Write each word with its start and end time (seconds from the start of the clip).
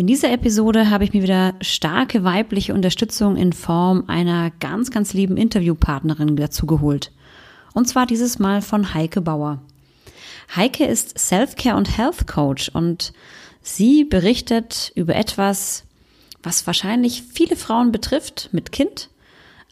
In 0.00 0.06
dieser 0.06 0.32
Episode 0.32 0.88
habe 0.88 1.04
ich 1.04 1.12
mir 1.12 1.22
wieder 1.22 1.56
starke 1.60 2.24
weibliche 2.24 2.72
Unterstützung 2.72 3.36
in 3.36 3.52
Form 3.52 4.04
einer 4.06 4.50
ganz, 4.58 4.90
ganz 4.90 5.12
lieben 5.12 5.36
Interviewpartnerin 5.36 6.36
dazu 6.36 6.64
geholt. 6.64 7.12
Und 7.74 7.86
zwar 7.86 8.06
dieses 8.06 8.38
Mal 8.38 8.62
von 8.62 8.94
Heike 8.94 9.20
Bauer. 9.20 9.60
Heike 10.56 10.86
ist 10.86 11.18
Self-Care 11.18 11.76
und 11.76 11.98
Health 11.98 12.26
Coach 12.26 12.70
und 12.70 13.12
sie 13.60 14.04
berichtet 14.04 14.90
über 14.94 15.16
etwas, 15.16 15.84
was 16.42 16.66
wahrscheinlich 16.66 17.22
viele 17.30 17.56
Frauen 17.56 17.92
betrifft 17.92 18.48
mit 18.52 18.72
Kind, 18.72 19.10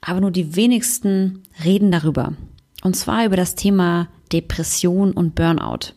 aber 0.02 0.20
nur 0.20 0.30
die 0.30 0.54
wenigsten 0.54 1.42
reden 1.64 1.90
darüber. 1.90 2.34
Und 2.82 2.96
zwar 2.96 3.24
über 3.24 3.36
das 3.38 3.54
Thema 3.54 4.08
Depression 4.30 5.12
und 5.12 5.34
Burnout. 5.34 5.94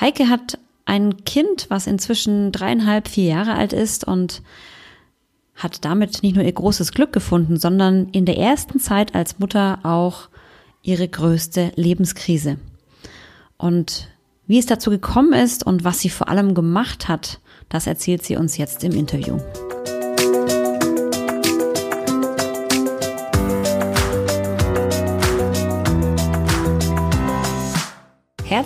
Heike 0.00 0.28
hat 0.28 0.60
ein 0.88 1.24
Kind, 1.24 1.66
was 1.68 1.86
inzwischen 1.86 2.50
dreieinhalb, 2.50 3.08
vier 3.08 3.26
Jahre 3.26 3.54
alt 3.54 3.74
ist 3.74 4.04
und 4.04 4.42
hat 5.54 5.84
damit 5.84 6.22
nicht 6.22 6.34
nur 6.34 6.44
ihr 6.44 6.52
großes 6.52 6.92
Glück 6.92 7.12
gefunden, 7.12 7.58
sondern 7.58 8.08
in 8.10 8.24
der 8.24 8.38
ersten 8.38 8.80
Zeit 8.80 9.14
als 9.14 9.38
Mutter 9.38 9.80
auch 9.82 10.28
ihre 10.82 11.06
größte 11.06 11.72
Lebenskrise. 11.76 12.58
Und 13.58 14.08
wie 14.46 14.58
es 14.58 14.66
dazu 14.66 14.88
gekommen 14.88 15.34
ist 15.34 15.66
und 15.66 15.84
was 15.84 16.00
sie 16.00 16.08
vor 16.08 16.28
allem 16.28 16.54
gemacht 16.54 17.06
hat, 17.08 17.40
das 17.68 17.86
erzählt 17.86 18.24
sie 18.24 18.36
uns 18.36 18.56
jetzt 18.56 18.82
im 18.82 18.92
Interview. 18.92 19.38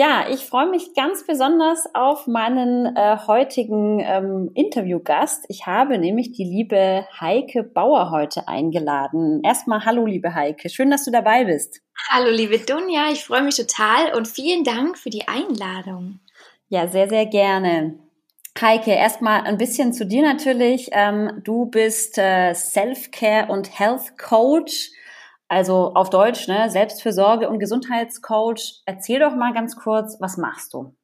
Ja, 0.00 0.24
ich 0.30 0.46
freue 0.46 0.70
mich 0.70 0.94
ganz 0.94 1.26
besonders 1.26 1.84
auf 1.92 2.26
meinen 2.26 2.96
äh, 2.96 3.18
heutigen 3.26 4.00
ähm, 4.00 4.50
Interviewgast. 4.54 5.44
Ich 5.48 5.66
habe 5.66 5.98
nämlich 5.98 6.32
die 6.32 6.44
liebe 6.44 7.04
Heike 7.20 7.64
Bauer 7.64 8.10
heute 8.10 8.48
eingeladen. 8.48 9.42
Erstmal 9.44 9.84
hallo, 9.84 10.06
liebe 10.06 10.34
Heike. 10.34 10.70
Schön, 10.70 10.90
dass 10.90 11.04
du 11.04 11.10
dabei 11.10 11.44
bist. 11.44 11.82
Hallo, 12.08 12.30
liebe 12.30 12.58
Dunja. 12.60 13.10
Ich 13.12 13.26
freue 13.26 13.42
mich 13.42 13.56
total 13.56 14.14
und 14.16 14.26
vielen 14.26 14.64
Dank 14.64 14.96
für 14.96 15.10
die 15.10 15.28
Einladung. 15.28 16.20
Ja, 16.70 16.88
sehr, 16.88 17.10
sehr 17.10 17.26
gerne. 17.26 17.98
Heike, 18.58 18.92
erstmal 18.92 19.42
ein 19.42 19.58
bisschen 19.58 19.92
zu 19.92 20.06
dir 20.06 20.22
natürlich. 20.22 20.88
Ähm, 20.92 21.42
du 21.44 21.66
bist 21.66 22.16
äh, 22.16 22.54
Self-Care 22.54 23.52
und 23.52 23.78
Health 23.78 24.16
Coach 24.16 24.92
also 25.50 25.92
auf 25.94 26.10
Deutsch, 26.10 26.46
ne, 26.46 26.70
Selbstfürsorge 26.70 27.48
und 27.48 27.58
Gesundheitscoach. 27.58 28.82
Erzähl 28.86 29.18
doch 29.18 29.34
mal 29.34 29.52
ganz 29.52 29.74
kurz, 29.74 30.16
was 30.20 30.36
machst 30.36 30.72
du? 30.72 30.94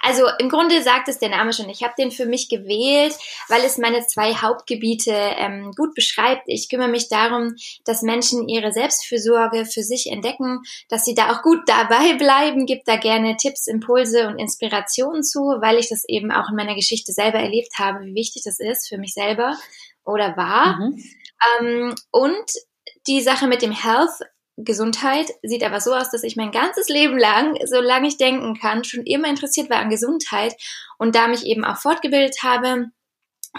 Also 0.00 0.22
im 0.38 0.48
Grunde 0.48 0.80
sagt 0.82 1.08
es 1.08 1.18
der 1.18 1.28
Name 1.28 1.52
schon. 1.52 1.68
Ich 1.68 1.82
habe 1.82 1.94
den 1.98 2.12
für 2.12 2.26
mich 2.26 2.48
gewählt, 2.48 3.16
weil 3.48 3.64
es 3.64 3.78
meine 3.78 4.06
zwei 4.06 4.34
Hauptgebiete 4.34 5.10
ähm, 5.12 5.72
gut 5.76 5.94
beschreibt. 5.94 6.42
Ich 6.46 6.68
kümmere 6.68 6.88
mich 6.88 7.08
darum, 7.08 7.56
dass 7.84 8.02
Menschen 8.02 8.48
ihre 8.48 8.72
Selbstfürsorge 8.72 9.64
für 9.64 9.82
sich 9.82 10.08
entdecken, 10.08 10.62
dass 10.88 11.04
sie 11.04 11.14
da 11.14 11.32
auch 11.32 11.42
gut 11.42 11.60
dabei 11.66 12.14
bleiben, 12.18 12.66
gibt 12.66 12.86
da 12.86 12.96
gerne 12.96 13.36
Tipps, 13.36 13.66
Impulse 13.66 14.28
und 14.28 14.38
Inspirationen 14.38 15.24
zu, 15.24 15.40
weil 15.40 15.78
ich 15.78 15.88
das 15.88 16.04
eben 16.06 16.30
auch 16.30 16.48
in 16.48 16.56
meiner 16.56 16.76
Geschichte 16.76 17.12
selber 17.12 17.38
erlebt 17.38 17.72
habe, 17.78 18.04
wie 18.04 18.14
wichtig 18.14 18.42
das 18.44 18.60
ist 18.60 18.88
für 18.88 18.98
mich 18.98 19.14
selber 19.14 19.56
oder 20.04 20.36
war. 20.36 20.78
Mhm. 20.78 21.02
Ähm, 21.60 21.94
und 22.12 22.46
die 23.06 23.20
Sache 23.20 23.46
mit 23.46 23.62
dem 23.62 23.72
Health, 23.72 24.22
Gesundheit, 24.58 25.30
sieht 25.42 25.62
aber 25.62 25.80
so 25.80 25.92
aus, 25.92 26.10
dass 26.10 26.22
ich 26.22 26.36
mein 26.36 26.50
ganzes 26.50 26.88
Leben 26.88 27.18
lang, 27.18 27.58
solange 27.66 28.08
ich 28.08 28.16
denken 28.16 28.58
kann, 28.58 28.84
schon 28.84 29.04
immer 29.04 29.28
interessiert 29.28 29.68
war 29.68 29.78
an 29.78 29.90
Gesundheit 29.90 30.54
und 30.98 31.14
da 31.14 31.28
mich 31.28 31.44
eben 31.44 31.64
auch 31.64 31.76
fortgebildet 31.76 32.42
habe, 32.42 32.86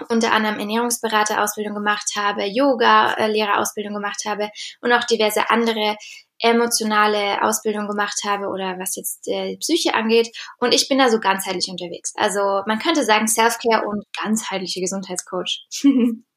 unter 0.09 0.31
anderem 0.31 0.59
Ernährungsberaterausbildung 0.59 1.75
gemacht 1.75 2.13
habe, 2.15 2.45
Yoga-Lehrerausbildung 2.45 3.93
gemacht 3.93 4.23
habe 4.25 4.49
und 4.81 4.91
auch 4.91 5.03
diverse 5.03 5.49
andere 5.49 5.97
emotionale 6.39 7.41
Ausbildung 7.41 7.87
gemacht 7.87 8.21
habe 8.25 8.47
oder 8.47 8.77
was 8.77 8.95
jetzt 8.95 9.27
äh, 9.27 9.57
Psyche 9.57 9.95
angeht. 9.95 10.29
Und 10.59 10.73
ich 10.73 10.87
bin 10.87 10.99
da 10.99 11.09
so 11.09 11.19
ganzheitlich 11.19 11.67
unterwegs. 11.69 12.13
Also 12.15 12.61
man 12.67 12.79
könnte 12.79 13.03
sagen 13.03 13.27
Self-Care 13.27 13.87
und 13.87 14.03
ganzheitliche 14.21 14.81
Gesundheitscoach. 14.81 15.65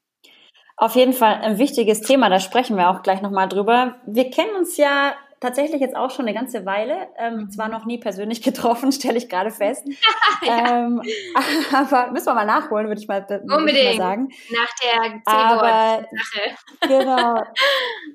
Auf 0.81 0.95
jeden 0.95 1.13
Fall 1.13 1.35
ein 1.43 1.59
wichtiges 1.59 2.01
Thema, 2.01 2.27
da 2.27 2.39
sprechen 2.39 2.75
wir 2.75 2.89
auch 2.89 3.03
gleich 3.03 3.21
nochmal 3.21 3.47
drüber. 3.47 3.97
Wir 4.07 4.31
kennen 4.31 4.55
uns 4.55 4.77
ja 4.77 5.13
tatsächlich 5.39 5.79
jetzt 5.79 5.95
auch 5.95 6.09
schon 6.09 6.25
eine 6.25 6.33
ganze 6.33 6.65
Weile, 6.65 7.07
ähm, 7.19 7.51
zwar 7.51 7.69
noch 7.69 7.85
nie 7.85 7.99
persönlich 7.99 8.41
getroffen, 8.41 8.91
stelle 8.91 9.19
ich 9.19 9.29
gerade 9.29 9.51
fest. 9.51 9.85
ja. 10.41 10.85
ähm, 10.85 10.99
aber 11.71 12.11
müssen 12.11 12.25
wir 12.25 12.33
mal 12.33 12.47
nachholen, 12.47 12.87
würde 12.87 12.99
ich 12.99 13.07
mal, 13.07 13.21
Unbedingt. 13.43 13.77
Ich 13.77 13.99
mal 13.99 14.05
sagen. 14.07 14.29
Nach 14.49 14.69
der 14.83 15.21
aber, 15.27 16.07
Sache. 16.09 16.87
genau. 16.87 17.43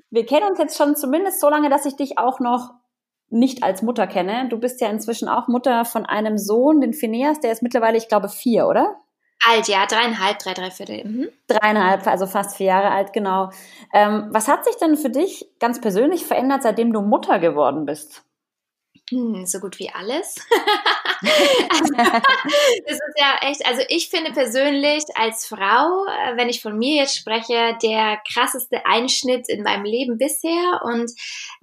Wir 0.09 0.25
kennen 0.25 0.47
uns 0.49 0.59
jetzt 0.59 0.75
schon 0.75 0.97
zumindest 0.97 1.39
so 1.39 1.47
lange, 1.47 1.69
dass 1.69 1.85
ich 1.85 1.95
dich 1.95 2.17
auch 2.17 2.41
noch 2.41 2.71
nicht 3.29 3.63
als 3.63 3.81
Mutter 3.81 4.07
kenne. 4.07 4.49
Du 4.49 4.59
bist 4.59 4.81
ja 4.81 4.89
inzwischen 4.89 5.29
auch 5.29 5.47
Mutter 5.47 5.85
von 5.85 6.05
einem 6.05 6.37
Sohn, 6.37 6.81
den 6.81 6.91
Phineas, 6.91 7.39
der 7.39 7.53
ist 7.53 7.63
mittlerweile, 7.63 7.95
ich 7.95 8.09
glaube, 8.09 8.27
vier, 8.27 8.67
oder? 8.67 8.97
Alt, 9.45 9.67
ja, 9.67 9.85
dreieinhalb, 9.85 10.39
drei, 10.39 10.53
drei 10.53 10.71
Viertel. 10.71 11.03
Mhm. 11.05 11.29
Dreieinhalb, 11.47 12.05
also 12.07 12.27
fast 12.27 12.57
vier 12.57 12.67
Jahre 12.67 12.91
alt, 12.91 13.13
genau. 13.13 13.51
Ähm, 13.93 14.27
was 14.31 14.47
hat 14.47 14.65
sich 14.65 14.75
denn 14.77 14.97
für 14.97 15.09
dich 15.09 15.47
ganz 15.59 15.79
persönlich 15.79 16.25
verändert, 16.25 16.63
seitdem 16.63 16.91
du 16.91 17.01
Mutter 17.01 17.39
geworden 17.39 17.85
bist? 17.85 18.26
Hm, 19.09 19.45
so 19.45 19.59
gut 19.59 19.79
wie 19.79 19.89
alles. 19.89 20.35
also, 21.69 21.93
das 21.95 22.93
ist 22.93 23.15
ja 23.17 23.37
echt, 23.41 23.65
also 23.65 23.81
ich 23.87 24.09
finde 24.09 24.33
persönlich 24.33 25.03
als 25.15 25.45
Frau, 25.45 26.05
äh, 26.05 26.35
wenn 26.35 26.49
ich 26.49 26.61
von 26.61 26.77
mir 26.77 26.95
jetzt 26.97 27.15
spreche, 27.15 27.77
der 27.81 28.19
krasseste 28.33 28.85
Einschnitt 28.85 29.47
in 29.47 29.63
meinem 29.63 29.85
Leben 29.85 30.17
bisher 30.17 30.81
und 30.83 31.09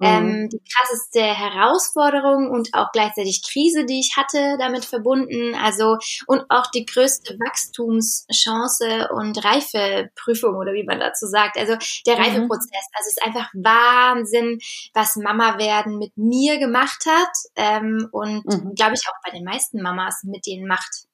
ähm, 0.01 0.41
mhm. 0.41 0.49
die 0.49 0.59
krasseste 0.59 1.21
Herausforderung 1.21 2.49
und 2.49 2.69
auch 2.73 2.91
gleichzeitig 2.91 3.43
Krise, 3.47 3.85
die 3.85 3.99
ich 3.99 4.15
hatte, 4.17 4.57
damit 4.57 4.83
verbunden. 4.83 5.53
Also 5.53 5.97
und 6.25 6.45
auch 6.49 6.65
die 6.71 6.85
größte 6.85 7.37
Wachstumschance 7.45 9.09
und 9.13 9.45
Reifeprüfung 9.45 10.55
oder 10.55 10.73
wie 10.73 10.83
man 10.83 10.99
dazu 10.99 11.27
sagt. 11.27 11.57
Also 11.57 11.75
der 12.07 12.15
mhm. 12.15 12.23
Reifeprozess. 12.23 12.87
Also 12.93 13.07
es 13.07 13.17
ist 13.17 13.23
einfach 13.23 13.49
Wahnsinn, 13.53 14.57
was 14.95 15.15
Mama 15.15 15.59
werden 15.59 15.99
mit 15.99 16.17
mir 16.17 16.57
gemacht 16.57 17.05
hat 17.05 17.34
ähm, 17.55 18.07
und 18.11 18.45
mhm. 18.45 18.75
glaube 18.75 18.93
ich 18.93 19.07
auch 19.07 19.19
bei 19.23 19.31
den 19.31 19.43
meisten 19.43 19.81
Mamas 19.81 20.23
mit 20.23 20.45
denen 20.45 20.67
macht. 20.67 21.07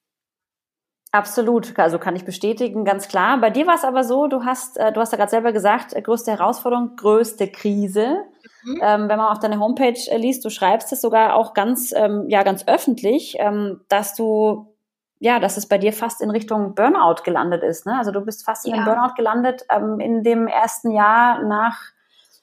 Absolut, 1.14 1.78
also 1.78 2.00
kann 2.00 2.16
ich 2.16 2.24
bestätigen, 2.24 2.86
ganz 2.86 3.10
klar. 3.10 3.38
Bei 3.42 3.50
dir 3.50 3.68
war 3.68 3.76
es 3.76 3.84
aber 3.84 4.06
so, 4.06 4.28
du 4.28 4.46
hast, 4.46 4.78
äh, 4.78 4.94
du 4.94 5.02
hast 5.02 5.12
ja 5.12 5.18
gerade 5.18 5.30
selber 5.30 5.52
gesagt, 5.52 5.94
äh, 5.94 6.02
größte 6.02 6.32
Herausforderung, 6.32 6.96
größte 6.96 7.50
Krise. 7.50 8.24
Mhm. 8.64 8.80
Ähm, 8.82 9.10
wenn 9.10 9.18
man 9.18 9.28
auf 9.28 9.40
deine 9.40 9.60
Homepage 9.60 10.00
äh, 10.10 10.18
liest, 10.18 10.46
du 10.46 10.50
schreibst 10.50 10.94
es 10.94 11.02
sogar 11.02 11.36
auch 11.36 11.54
ganz, 11.54 11.92
ähm, 11.92 12.26
ja, 12.30 12.44
ganz 12.44 12.66
öffentlich, 12.66 13.36
ähm, 13.40 13.82
dass 13.90 14.16
du, 14.16 14.74
ja, 15.20 15.40
dass 15.40 15.58
es 15.58 15.68
bei 15.68 15.78
dir 15.78 15.92
fast 15.92 16.22
in 16.22 16.30
Richtung 16.30 16.76
Burnout 16.76 17.24
gelandet 17.26 17.64
ist. 17.64 17.86
Ne? 17.86 17.98
Also 17.98 18.12
du 18.12 18.22
bist 18.22 18.46
fast 18.46 18.66
ja. 18.66 18.74
in 18.74 18.80
einem 18.80 18.86
Burnout 18.86 19.16
gelandet 19.18 19.64
ähm, 19.70 20.00
in 20.00 20.24
dem 20.24 20.48
ersten 20.48 20.92
Jahr 20.92 21.44
nach 21.44 21.78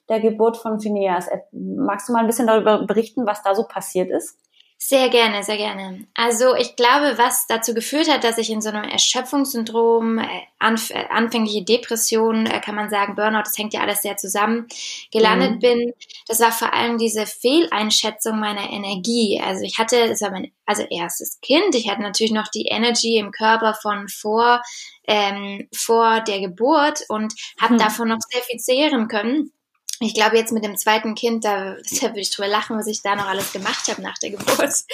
der 0.08 0.20
Geburt 0.20 0.56
von 0.56 0.80
Phineas. 0.80 1.28
Äh, 1.28 1.38
magst 1.52 2.08
du 2.08 2.12
mal 2.12 2.20
ein 2.20 2.26
bisschen 2.26 2.46
darüber 2.46 2.84
berichten, 2.86 3.27
was 3.27 3.42
da 3.42 3.54
so 3.54 3.65
passiert 3.65 4.10
ist? 4.10 4.38
Sehr 4.80 5.09
gerne, 5.09 5.42
sehr 5.42 5.56
gerne. 5.56 6.06
Also 6.15 6.54
ich 6.54 6.77
glaube, 6.77 7.18
was 7.18 7.48
dazu 7.48 7.74
geführt 7.74 8.09
hat, 8.09 8.22
dass 8.22 8.38
ich 8.38 8.48
in 8.48 8.60
so 8.60 8.68
einem 8.68 8.88
Erschöpfungssyndrom, 8.88 10.18
äh, 10.18 10.27
anf 10.60 10.91
äh, 10.91 11.04
anfängliche 11.10 11.65
Depression, 11.65 12.44
kann 12.44 12.77
man 12.77 12.88
sagen, 12.88 13.16
Burnout, 13.16 13.41
das 13.41 13.59
hängt 13.59 13.74
ja 13.74 13.80
alles 13.80 14.03
sehr 14.03 14.16
zusammen, 14.16 14.68
gelandet 15.10 15.56
mhm. 15.56 15.59
bin, 15.59 15.92
das 16.28 16.38
war 16.38 16.53
vor 16.53 16.74
allem 16.74 16.97
diese 16.97 17.27
Fehleinschätzung 17.27 18.38
meiner 18.38 18.71
Energie. 18.71 19.42
Also 19.44 19.65
ich 19.65 19.78
hatte, 19.78 20.09
das 20.09 20.21
war 20.21 20.30
mein 20.30 20.53
also 20.65 20.84
erstes 20.88 21.41
Kind, 21.41 21.74
ich 21.74 21.91
hatte 21.91 22.03
natürlich 22.03 22.33
noch 22.33 22.47
die 22.47 22.66
Energy 22.66 23.16
im 23.16 23.33
Körper 23.33 23.74
von 23.74 24.06
vor, 24.06 24.62
ähm, 25.09 25.68
vor 25.74 26.21
der 26.21 26.38
Geburt 26.38 27.00
und 27.09 27.34
habe 27.60 27.74
mhm. 27.74 27.78
davon 27.78 28.09
noch 28.10 28.21
sehr 28.30 28.42
viel 28.42 28.60
zehren 28.60 29.09
können 29.09 29.53
ich 30.00 30.15
glaube, 30.15 30.36
jetzt 30.36 30.53
mit 30.53 30.65
dem 30.65 30.77
zweiten 30.77 31.15
Kind, 31.15 31.45
da, 31.45 31.77
da 32.00 32.09
würde 32.09 32.21
ich 32.21 32.30
drüber 32.30 32.48
lachen, 32.48 32.78
was 32.78 32.86
ich 32.86 33.03
da 33.03 33.16
noch 33.16 33.27
alles 33.27 33.53
gemacht 33.53 33.89
habe 33.89 34.03
nach 34.03 34.18
der 34.18 34.30
Geburt. 34.30 34.48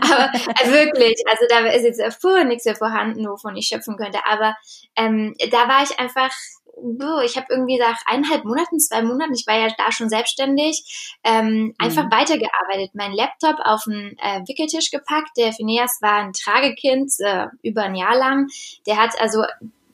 Aber 0.00 0.32
äh, 0.34 0.70
wirklich, 0.70 1.22
also 1.30 1.44
da 1.48 1.66
ist 1.68 1.84
jetzt 1.84 2.20
vorher 2.20 2.44
nichts 2.44 2.64
mehr 2.64 2.76
vorhanden, 2.76 3.26
wovon 3.28 3.56
ich 3.56 3.68
schöpfen 3.68 3.96
könnte. 3.96 4.20
Aber 4.26 4.56
ähm, 4.96 5.34
da 5.50 5.68
war 5.68 5.82
ich 5.82 5.98
einfach 5.98 6.30
ich 7.24 7.36
habe 7.36 7.46
irgendwie 7.50 7.78
nach 7.78 8.00
eineinhalb 8.06 8.44
Monaten, 8.44 8.80
zwei 8.80 9.02
Monaten, 9.02 9.34
ich 9.34 9.46
war 9.46 9.56
ja 9.56 9.68
da 9.78 9.92
schon 9.92 10.08
selbstständig, 10.08 11.16
ähm, 11.22 11.74
einfach 11.78 12.06
mhm. 12.06 12.10
weitergearbeitet. 12.10 12.90
Mein 12.94 13.12
Laptop 13.12 13.56
auf 13.64 13.84
den 13.84 14.16
äh, 14.18 14.40
Wickeltisch 14.46 14.90
gepackt. 14.90 15.30
Der 15.36 15.52
Phineas 15.52 15.98
war 16.00 16.16
ein 16.16 16.32
Tragekind 16.32 17.12
äh, 17.20 17.46
über 17.62 17.84
ein 17.84 17.94
Jahr 17.94 18.16
lang. 18.16 18.48
Der 18.86 18.96
hat 18.96 19.18
also 19.20 19.44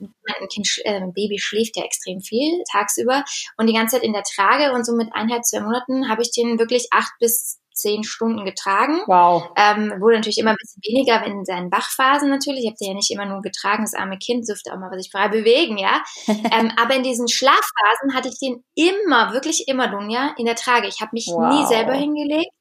ein 0.01 0.49
Kind, 0.49 0.69
äh, 0.85 0.97
ein 0.97 1.13
Baby 1.13 1.39
schläft 1.39 1.77
ja 1.77 1.85
extrem 1.85 2.21
viel 2.21 2.63
tagsüber 2.71 3.25
und 3.57 3.67
die 3.67 3.75
ganze 3.75 3.97
Zeit 3.97 4.05
in 4.05 4.13
der 4.13 4.23
Trage 4.23 4.73
und 4.73 4.85
so 4.85 4.95
mit 4.95 5.13
eineinhalb, 5.13 5.45
zwei 5.45 5.61
Monaten 5.61 6.09
habe 6.09 6.23
ich 6.23 6.31
den 6.33 6.59
wirklich 6.59 6.89
acht 6.91 7.13
bis 7.21 7.61
zehn 7.81 8.05
Stunden 8.05 8.45
getragen. 8.45 9.01
Wow. 9.07 9.51
Ähm, 9.57 9.95
wurde 10.01 10.17
natürlich 10.17 10.39
immer 10.39 10.51
ein 10.51 10.57
bisschen 10.61 10.83
weniger, 10.87 11.23
wenn 11.25 11.39
in 11.41 11.45
seinen 11.45 11.73
Wachphasen 11.73 12.29
natürlich. 12.29 12.65
Ich 12.65 12.67
habe 12.69 12.77
den 12.81 12.89
ja 12.89 12.95
nicht 12.95 13.11
immer 13.11 13.27
nur 13.27 13.41
getragen, 13.43 13.85
das 13.85 13.95
arme 13.95 14.19
Kind 14.19 14.49
dürfte 14.49 14.73
auch 14.73 14.79
mal 14.79 14.91
sich 14.99 15.11
frei 15.11 15.29
bewegen, 15.29 15.79
ja. 15.79 16.03
ähm, 16.29 16.73
aber 16.77 16.95
in 16.95 17.03
diesen 17.03 17.29
Schlafphasen 17.29 18.15
hatte 18.15 18.29
ich 18.29 18.39
den 18.39 18.65
immer, 18.75 19.33
wirklich 19.33 19.67
immer, 19.69 19.89
Dunja, 19.89 20.35
in 20.37 20.47
der 20.47 20.57
Trage. 20.57 20.89
Ich 20.89 21.01
habe 21.01 21.11
mich 21.13 21.27
wow. 21.29 21.53
nie 21.53 21.67
selber 21.67 21.95
hingelegt. 21.95 22.53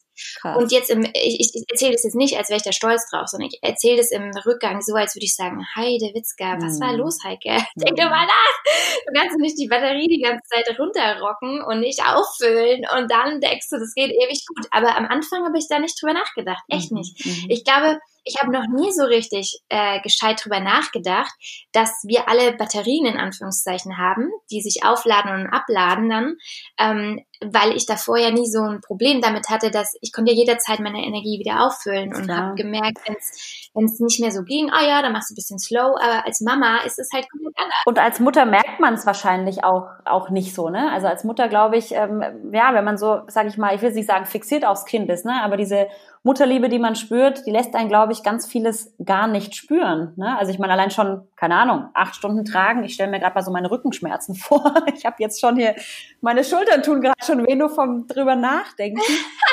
Krass. 0.41 0.57
Und 0.57 0.71
jetzt 0.71 0.89
im, 0.89 1.03
ich, 1.13 1.51
ich 1.53 1.63
erzähle 1.69 1.93
das 1.93 2.03
jetzt 2.03 2.15
nicht, 2.15 2.37
als 2.37 2.49
wäre 2.49 2.57
ich 2.57 2.63
da 2.63 2.71
stolz 2.71 3.09
drauf, 3.09 3.27
sondern 3.27 3.49
ich 3.51 3.59
erzähle 3.61 3.97
das 3.97 4.11
im 4.11 4.31
Rückgang 4.45 4.81
so, 4.81 4.95
als 4.95 5.15
würde 5.15 5.25
ich 5.25 5.35
sagen, 5.35 5.65
Heide 5.75 6.13
Witzka, 6.13 6.57
was 6.61 6.79
mm. 6.79 6.81
war 6.81 6.93
mhm. 6.93 6.99
los, 6.99 7.17
Heike? 7.23 7.57
Denk 7.75 7.97
doch 7.97 8.09
mal 8.09 8.25
nach. 8.25 8.55
Du 9.05 9.13
kannst 9.13 9.37
nicht 9.37 9.57
die 9.57 9.67
Batterie 9.67 10.07
die 10.07 10.21
ganze 10.21 10.43
Zeit 10.49 10.79
runterrocken 10.79 11.63
und 11.63 11.79
nicht 11.79 12.01
auffüllen 12.01 12.85
und 12.97 13.11
dann 13.11 13.39
denkst 13.39 13.69
du, 13.69 13.77
das 13.79 13.93
geht 13.93 14.11
ewig 14.11 14.45
gut. 14.47 14.67
Aber 14.71 14.97
am 14.97 15.05
Anfang 15.05 15.45
habe 15.45 15.57
ich 15.57 15.67
da 15.67 15.79
nicht 15.79 16.01
drüber 16.01 16.13
nachgedacht. 16.13 16.63
Echt 16.69 16.91
mhm. 16.91 16.99
nicht. 16.99 17.25
Mm. 17.25 17.49
Ich 17.49 17.63
glaube, 17.63 17.99
ich 18.23 18.35
habe 18.41 18.51
noch 18.51 18.67
nie 18.67 18.91
so 18.91 19.03
richtig 19.03 19.59
äh, 19.69 19.99
gescheit 20.01 20.43
drüber 20.43 20.59
nachgedacht, 20.59 21.31
dass 21.71 21.89
wir 22.05 22.29
alle 22.29 22.53
Batterien 22.53 23.05
in 23.05 23.17
Anführungszeichen 23.17 23.97
haben, 23.97 24.29
die 24.51 24.61
sich 24.61 24.83
aufladen 24.83 25.33
und 25.33 25.47
abladen 25.47 26.09
dann, 26.09 26.37
ähm, 26.79 27.23
weil 27.41 27.75
ich 27.75 27.85
davor 27.85 28.17
ja 28.17 28.31
nie 28.31 28.47
so 28.47 28.61
ein 28.61 28.81
Problem 28.81 29.21
damit 29.21 29.49
hatte, 29.49 29.71
dass 29.71 29.93
ich 30.01 30.11
konnte 30.11 30.31
ja 30.31 30.37
jederzeit 30.37 30.79
meine 30.79 31.05
Energie 31.05 31.39
wieder 31.39 31.65
auffüllen 31.65 32.13
und 32.13 32.29
habe 32.29 32.55
gemerkt, 32.55 32.99
wenn 33.07 33.15
es 33.85 33.99
nicht 33.99 34.19
mehr 34.19 34.31
so 34.31 34.43
ging, 34.43 34.69
oh 34.73 34.85
ja, 34.85 35.01
dann 35.01 35.13
machst 35.13 35.29
du 35.29 35.33
ein 35.33 35.35
bisschen 35.35 35.59
slow, 35.59 35.95
aber 36.01 36.25
als 36.25 36.41
Mama 36.41 36.79
ist 36.85 36.99
es 36.99 37.09
halt 37.13 37.29
komplett 37.31 37.55
anders. 37.57 37.83
Und 37.85 37.99
als 37.99 38.19
Mutter 38.19 38.45
merkt 38.45 38.79
man 38.79 38.93
es 38.93 39.05
wahrscheinlich 39.05 39.63
auch, 39.63 39.87
auch 40.05 40.29
nicht 40.29 40.53
so, 40.53 40.69
ne? 40.69 40.91
Also 40.91 41.07
als 41.07 41.23
Mutter 41.23 41.47
glaube 41.47 41.77
ich, 41.77 41.93
ähm, 41.93 42.51
ja, 42.51 42.73
wenn 42.73 42.83
man 42.83 42.97
so, 42.97 43.21
sage 43.27 43.47
ich 43.47 43.57
mal, 43.57 43.73
ich 43.73 43.81
will 43.81 43.93
nicht 43.93 44.07
sagen 44.07 44.25
fixiert 44.25 44.65
aufs 44.65 44.85
Kind 44.85 45.09
ist, 45.09 45.25
ne? 45.25 45.41
Aber 45.41 45.55
diese 45.55 45.87
Mutterliebe, 46.23 46.67
die 46.67 46.79
man 46.79 46.95
spürt, 46.95 47.45
die 47.45 47.51
lässt 47.51 47.75
einen, 47.75 47.87
glaube 47.87 48.11
ich, 48.11 48.23
ganz 48.23 48.45
vieles 48.45 48.93
gar 49.03 49.27
nicht 49.27 49.55
spüren. 49.55 50.13
Ne? 50.17 50.37
Also 50.37 50.51
ich 50.51 50.59
meine, 50.59 50.73
allein 50.73 50.91
schon, 50.91 51.27
keine 51.37 51.55
Ahnung, 51.55 51.89
acht 51.93 52.15
Stunden 52.15 52.43
tragen. 52.43 52.83
Ich 52.83 52.93
stelle 52.93 53.09
mir 53.09 53.19
gerade 53.19 53.35
mal 53.35 53.41
so 53.41 53.51
meine 53.51 53.71
Rückenschmerzen 53.71 54.35
vor. 54.35 54.73
Ich 54.93 55.05
habe 55.05 55.15
jetzt 55.19 55.39
schon 55.39 55.55
hier, 55.55 55.75
meine 56.19 56.43
Schultern 56.43 56.83
tun 56.83 57.01
gerade 57.01 57.23
schon 57.25 57.47
weh, 57.47 57.55
nur 57.55 57.69
vom 57.69 58.05
drüber 58.07 58.35
nachdenken. 58.35 59.01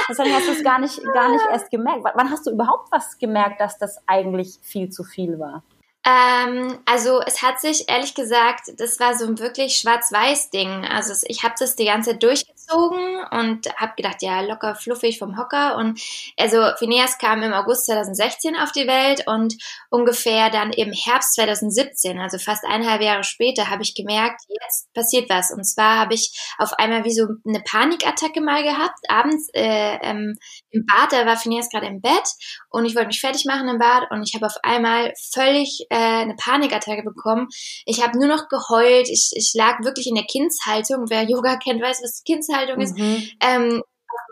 Deswegen 0.09 0.35
hast 0.35 0.49
du 0.49 0.53
es 0.53 0.65
gar 0.65 0.81
nicht, 0.81 1.01
gar 1.15 1.31
nicht 1.31 1.45
erst 1.51 1.71
gemerkt. 1.71 2.03
Wann 2.03 2.31
hast 2.31 2.47
du 2.47 2.51
überhaupt 2.51 2.91
was 2.91 3.17
gemerkt, 3.19 3.61
dass 3.61 3.79
das 3.79 4.03
eigentlich 4.07 4.59
viel 4.63 4.91
zu 4.91 5.05
viel 5.05 5.39
war? 5.39 5.63
Ähm, 6.07 6.79
also 6.85 7.21
es 7.21 7.43
hat 7.43 7.61
sich 7.61 7.89
ehrlich 7.89 8.15
gesagt, 8.15 8.73
das 8.79 9.01
war 9.01 9.15
so 9.15 9.27
ein 9.27 9.41
wirklich 9.41 9.77
schwarz-weiß-Ding. 9.79 10.87
Also 10.87 11.27
ich 11.27 11.43
habe 11.43 11.55
das 11.59 11.75
die 11.75 11.87
ganze 11.87 12.13
Zeit 12.13 12.23
durchgezogen 12.67 13.25
und 13.31 13.67
habe 13.77 13.93
gedacht, 13.97 14.23
ja, 14.23 14.41
locker 14.41 14.75
fluffig 14.75 15.19
vom 15.19 15.39
Hocker. 15.39 15.77
Und 15.77 16.01
also 16.39 16.63
Phineas 16.79 17.19
kam 17.19 17.43
im 17.43 17.53
August 17.53 17.87
2016 17.87 18.57
auf 18.57 18.73
die 18.73 18.87
Welt 18.87 19.25
und 19.27 19.55
ungefähr 19.91 20.51
dann 20.51 20.73
im 20.73 20.93
Herbst 20.93 21.35
2017, 21.35 22.19
also 22.19 22.39
fast 22.39 22.65
eineinhalb 22.65 23.03
Jahre 23.03 23.25
später, 23.25 23.71
habe 23.71 23.83
ich 23.83 23.95
gemerkt, 23.95 24.43
jetzt 24.49 24.93
passiert 24.95 25.29
was. 25.31 25.51
Und 25.51 25.65
zwar 25.65 25.99
habe 25.99 26.15
ich 26.15 26.33
auf 26.59 26.73
einmal 26.75 27.05
wie 27.05 27.15
so 27.15 27.27
eine 27.47 27.61
Panikattacke 27.61 28.41
mal 28.41 28.63
gehabt, 28.63 28.99
abends 29.09 29.49
äh, 29.55 29.99
ähm, 30.03 30.35
im 30.71 30.85
Bad, 30.87 31.13
da 31.13 31.27
war 31.27 31.37
Phineas 31.37 31.69
gerade 31.71 31.87
im 31.87 32.01
Bett 32.01 32.29
und 32.71 32.85
ich 32.85 32.95
wollte 32.95 33.09
mich 33.09 33.21
fertig 33.21 33.45
machen 33.45 33.69
im 33.69 33.79
Bad 33.79 34.11
und 34.11 34.23
ich 34.23 34.35
habe 34.35 34.47
auf 34.47 34.57
einmal 34.63 35.13
völlig 35.33 35.87
äh, 35.91 35.97
eine 35.97 36.35
Panikattacke 36.37 37.03
bekommen. 37.03 37.49
Ich 37.85 38.03
habe 38.03 38.19
nur 38.19 38.29
noch 38.29 38.49
geheult. 38.49 39.09
Ich, 39.09 39.31
ich 39.35 39.53
lag 39.55 39.83
wirklich 39.83 40.07
in 40.07 40.15
der 40.15 40.25
Kindshaltung. 40.25 41.07
Wer 41.09 41.25
Yoga 41.25 41.57
kennt, 41.57 41.83
weiß, 41.83 42.01
was 42.03 42.23
Kindshaltung 42.25 42.56
ist. 42.81 42.97
Mhm. 42.97 43.29
Ähm, 43.41 43.83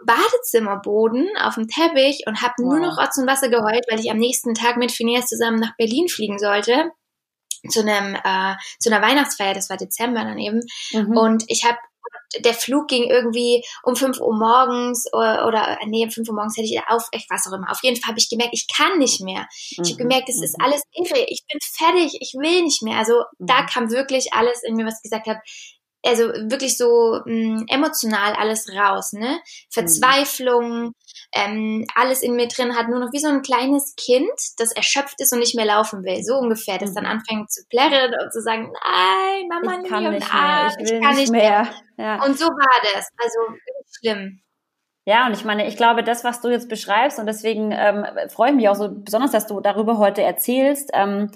Badezimmerboden 0.06 1.28
auf 1.40 1.54
dem 1.54 1.68
Teppich 1.68 2.24
und 2.26 2.42
habe 2.42 2.54
wow. 2.58 2.66
nur 2.66 2.80
noch 2.80 2.98
Rotz 2.98 3.16
und 3.18 3.26
Wasser 3.26 3.48
geheult, 3.48 3.84
weil 3.90 4.00
ich 4.00 4.10
am 4.10 4.18
nächsten 4.18 4.54
Tag 4.54 4.76
mit 4.76 4.92
Phineas 4.92 5.26
zusammen 5.26 5.58
nach 5.58 5.76
Berlin 5.76 6.08
fliegen 6.08 6.38
sollte 6.38 6.90
zu 7.70 7.80
einem 7.80 8.14
äh, 8.14 8.56
zu 8.78 8.92
einer 8.92 9.02
Weihnachtsfeier, 9.02 9.54
das 9.54 9.70
war 9.70 9.76
Dezember 9.76 10.22
dann 10.22 10.38
eben. 10.38 10.60
Mhm. 10.92 11.16
Und 11.16 11.44
ich 11.48 11.64
habe 11.64 11.78
der 12.38 12.54
Flug 12.54 12.88
ging 12.88 13.04
irgendwie 13.04 13.64
um 13.82 13.94
5 13.94 14.20
Uhr 14.20 14.36
morgens 14.36 15.06
oder, 15.12 15.46
oder 15.46 15.78
nee, 15.86 16.04
um 16.04 16.10
5 16.10 16.28
Uhr 16.28 16.34
morgens 16.34 16.56
hätte 16.56 16.66
ich 16.66 16.80
auf, 16.88 17.08
ich 17.12 17.26
was 17.30 17.46
auch 17.46 17.52
immer. 17.52 17.70
Auf 17.70 17.82
jeden 17.82 17.96
Fall 17.96 18.08
habe 18.10 18.18
ich 18.18 18.28
gemerkt, 18.28 18.54
ich 18.54 18.66
kann 18.66 18.98
nicht 18.98 19.20
mehr. 19.20 19.46
Ich 19.70 19.78
habe 19.78 19.92
mhm. 19.92 19.98
gemerkt, 19.98 20.28
es 20.28 20.42
ist 20.42 20.58
mhm. 20.58 20.64
alles 20.64 20.82
irre. 20.92 21.24
Ich 21.28 21.44
bin 21.50 21.60
fertig. 21.62 22.18
Ich 22.20 22.34
will 22.34 22.62
nicht 22.62 22.82
mehr. 22.82 22.98
Also 22.98 23.22
da 23.38 23.62
mhm. 23.62 23.66
kam 23.66 23.90
wirklich 23.90 24.32
alles 24.32 24.62
in 24.64 24.74
mir, 24.74 24.86
was 24.86 25.02
gesagt 25.02 25.26
habe, 25.26 25.40
also 26.04 26.24
wirklich 26.24 26.76
so 26.76 27.20
mh, 27.24 27.32
mm, 27.32 27.66
emotional 27.68 28.34
alles 28.34 28.68
raus, 28.74 29.12
ne? 29.12 29.40
Verzweiflung, 29.70 30.92
ähm, 31.34 31.86
alles 31.94 32.22
in 32.22 32.36
mir 32.36 32.48
drin 32.48 32.76
hat 32.76 32.88
nur 32.88 33.00
noch 33.00 33.12
wie 33.12 33.18
so 33.18 33.28
ein 33.28 33.42
kleines 33.42 33.94
Kind, 33.96 34.30
das 34.58 34.72
erschöpft 34.72 35.20
ist 35.20 35.32
und 35.32 35.40
nicht 35.40 35.54
mehr 35.54 35.64
laufen 35.64 36.04
will, 36.04 36.22
so 36.22 36.36
ungefähr, 36.36 36.78
das 36.78 36.94
dann 36.94 37.04
mhm. 37.04 37.10
anfängt 37.10 37.50
zu 37.50 37.62
plärren 37.68 38.14
und 38.22 38.32
zu 38.32 38.40
sagen, 38.40 38.72
nein, 38.72 39.48
Mama, 39.48 39.82
ich 39.82 39.88
kann 39.88 40.10
nicht 40.10 40.32
mehr, 40.32 40.34
ah, 40.34 40.68
ich, 40.78 40.92
ich 40.92 41.00
kann 41.00 41.16
nicht 41.16 41.32
mehr. 41.32 41.68
mehr. 41.96 42.06
Ja. 42.06 42.24
Und 42.24 42.38
so 42.38 42.46
war 42.46 42.94
das, 42.94 43.08
also 43.16 43.58
schlimm. 43.98 44.40
Ja, 45.06 45.26
und 45.26 45.34
ich 45.34 45.44
meine, 45.44 45.66
ich 45.66 45.76
glaube, 45.76 46.02
das, 46.02 46.24
was 46.24 46.40
du 46.40 46.48
jetzt 46.48 46.68
beschreibst, 46.68 47.18
und 47.18 47.26
deswegen 47.26 47.72
ähm, 47.72 48.06
freue 48.30 48.50
ich 48.50 48.56
mich 48.56 48.68
auch 48.68 48.74
so 48.74 48.88
besonders, 48.90 49.32
dass 49.32 49.46
du 49.46 49.60
darüber 49.60 49.98
heute 49.98 50.22
erzählst, 50.22 50.90
ähm, 50.94 51.30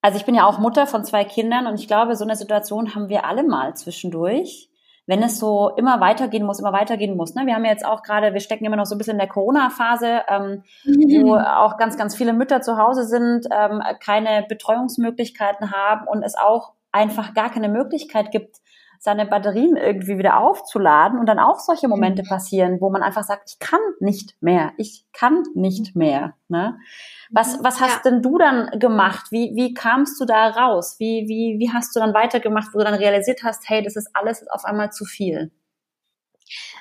also 0.00 0.18
ich 0.18 0.24
bin 0.24 0.34
ja 0.34 0.46
auch 0.46 0.58
Mutter 0.58 0.86
von 0.86 1.04
zwei 1.04 1.24
Kindern 1.24 1.66
und 1.66 1.80
ich 1.80 1.88
glaube, 1.88 2.14
so 2.16 2.24
eine 2.24 2.36
Situation 2.36 2.94
haben 2.94 3.08
wir 3.08 3.24
alle 3.24 3.42
mal 3.42 3.74
zwischendurch, 3.74 4.70
wenn 5.06 5.22
es 5.22 5.38
so 5.38 5.70
immer 5.76 6.00
weitergehen 6.00 6.44
muss, 6.44 6.60
immer 6.60 6.72
weitergehen 6.72 7.16
muss. 7.16 7.34
Ne? 7.34 7.46
Wir 7.46 7.54
haben 7.54 7.64
ja 7.64 7.72
jetzt 7.72 7.84
auch 7.84 8.02
gerade, 8.02 8.32
wir 8.34 8.40
stecken 8.40 8.64
immer 8.64 8.76
noch 8.76 8.86
so 8.86 8.94
ein 8.94 8.98
bisschen 8.98 9.14
in 9.14 9.18
der 9.18 9.28
Corona-Phase, 9.28 10.22
ähm, 10.28 10.62
mhm. 10.84 11.24
wo 11.24 11.36
auch 11.36 11.78
ganz, 11.78 11.96
ganz 11.96 12.14
viele 12.14 12.32
Mütter 12.32 12.60
zu 12.60 12.76
Hause 12.76 13.04
sind, 13.04 13.46
ähm, 13.50 13.82
keine 14.00 14.44
Betreuungsmöglichkeiten 14.48 15.72
haben 15.72 16.06
und 16.06 16.22
es 16.22 16.36
auch 16.36 16.74
einfach 16.92 17.34
gar 17.34 17.50
keine 17.50 17.68
Möglichkeit 17.68 18.30
gibt, 18.30 18.56
seine 18.98 19.26
Batterien 19.26 19.76
irgendwie 19.76 20.18
wieder 20.18 20.38
aufzuladen 20.38 21.18
und 21.18 21.26
dann 21.26 21.38
auch 21.38 21.58
solche 21.58 21.88
Momente 21.88 22.22
mhm. 22.22 22.28
passieren, 22.28 22.80
wo 22.80 22.90
man 22.90 23.02
einfach 23.02 23.24
sagt, 23.24 23.50
ich 23.50 23.58
kann 23.58 23.80
nicht 24.00 24.36
mehr, 24.40 24.72
ich 24.76 25.04
kann 25.12 25.44
nicht 25.54 25.94
mhm. 25.94 25.98
mehr. 25.98 26.34
Ne? 26.48 26.78
Was, 27.30 27.58
mhm. 27.58 27.64
was 27.64 27.80
hast 27.80 28.04
ja. 28.04 28.10
denn 28.10 28.22
du 28.22 28.38
dann 28.38 28.78
gemacht? 28.78 29.26
Wie, 29.30 29.52
wie 29.54 29.74
kamst 29.74 30.20
du 30.20 30.24
da 30.24 30.48
raus? 30.48 30.96
Wie, 30.98 31.26
wie, 31.28 31.58
wie 31.58 31.72
hast 31.72 31.94
du 31.94 32.00
dann 32.00 32.14
weitergemacht, 32.14 32.74
wo 32.74 32.78
du 32.78 32.84
dann 32.84 32.94
realisiert 32.94 33.42
hast, 33.44 33.68
hey, 33.68 33.82
das 33.82 33.96
ist 33.96 34.10
alles 34.14 34.46
auf 34.48 34.64
einmal 34.64 34.90
zu 34.90 35.04
viel? 35.04 35.50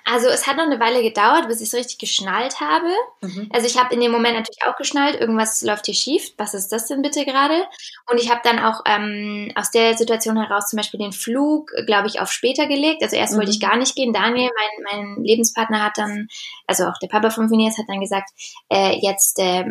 Also 0.09 0.27
es 0.29 0.47
hat 0.47 0.55
noch 0.55 0.63
eine 0.63 0.79
Weile 0.79 1.01
gedauert, 1.03 1.47
bis 1.47 1.59
ich 1.59 1.67
es 1.67 1.73
richtig 1.73 1.97
geschnallt 1.97 2.61
habe. 2.61 2.87
Mhm. 3.21 3.49
Also 3.51 3.67
ich 3.67 3.77
habe 3.77 3.93
in 3.93 3.99
dem 3.99 4.11
Moment 4.11 4.35
natürlich 4.35 4.63
auch 4.65 4.77
geschnallt, 4.77 5.19
irgendwas 5.19 5.61
läuft 5.63 5.85
hier 5.85 5.95
schief. 5.95 6.31
Was 6.37 6.53
ist 6.53 6.71
das 6.71 6.87
denn 6.87 7.01
bitte 7.01 7.25
gerade? 7.25 7.65
Und 8.09 8.17
ich 8.17 8.29
habe 8.29 8.39
dann 8.43 8.59
auch 8.59 8.83
ähm, 8.85 9.51
aus 9.55 9.69
der 9.69 9.97
Situation 9.97 10.37
heraus 10.37 10.69
zum 10.69 10.77
Beispiel 10.77 10.99
den 10.99 11.11
Flug, 11.11 11.71
glaube 11.85 12.07
ich, 12.07 12.21
auf 12.21 12.31
später 12.31 12.67
gelegt. 12.67 13.03
Also 13.03 13.17
erst 13.17 13.33
mhm. 13.33 13.39
wollte 13.39 13.51
ich 13.51 13.59
gar 13.59 13.75
nicht 13.75 13.95
gehen. 13.95 14.13
Daniel, 14.13 14.49
mein, 14.55 14.83
mein 15.15 15.23
Lebenspartner, 15.23 15.83
hat 15.83 15.97
dann, 15.97 16.29
also 16.67 16.85
auch 16.85 16.97
der 17.01 17.07
Papa 17.07 17.29
von 17.29 17.49
Phineas, 17.49 17.77
hat 17.77 17.85
dann 17.89 17.99
gesagt, 17.99 18.29
äh, 18.69 18.97
jetzt 19.01 19.39
äh, 19.39 19.65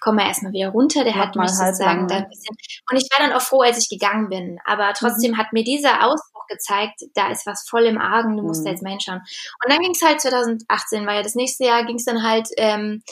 kommen 0.00 0.18
wir 0.18 0.26
erstmal 0.26 0.52
wieder 0.52 0.70
runter. 0.70 1.04
Der 1.04 1.14
Mach 1.14 1.26
hat 1.26 1.36
mich 1.36 1.50
sozusagen 1.50 2.08
da 2.08 2.16
ein 2.16 2.28
bisschen. 2.28 2.56
Und 2.90 2.96
ich 2.96 3.08
war 3.12 3.24
dann 3.24 3.36
auch 3.36 3.42
froh, 3.42 3.60
als 3.60 3.78
ich 3.78 3.88
gegangen 3.88 4.28
bin. 4.28 4.58
Aber 4.64 4.92
trotzdem 4.94 5.32
mhm. 5.32 5.38
hat 5.38 5.52
mir 5.52 5.62
dieser 5.62 6.04
Gezeigt, 6.48 7.00
da 7.14 7.30
ist 7.30 7.46
was 7.46 7.68
voll 7.68 7.84
im 7.84 7.98
Argen, 7.98 8.36
du 8.36 8.42
musst 8.42 8.64
da 8.64 8.70
mhm. 8.70 8.74
jetzt 8.74 8.82
mal 8.82 8.90
hinschauen. 8.90 9.20
Und 9.64 9.72
dann 9.72 9.80
ging 9.80 9.92
es 9.92 10.02
halt 10.02 10.20
2018, 10.20 11.06
weil 11.06 11.16
ja 11.16 11.22
das 11.22 11.34
nächste 11.34 11.64
Jahr 11.64 11.84
ging 11.84 11.96
es 11.96 12.04
dann 12.04 12.22
halt, 12.22 12.48
ähm, 12.56 13.02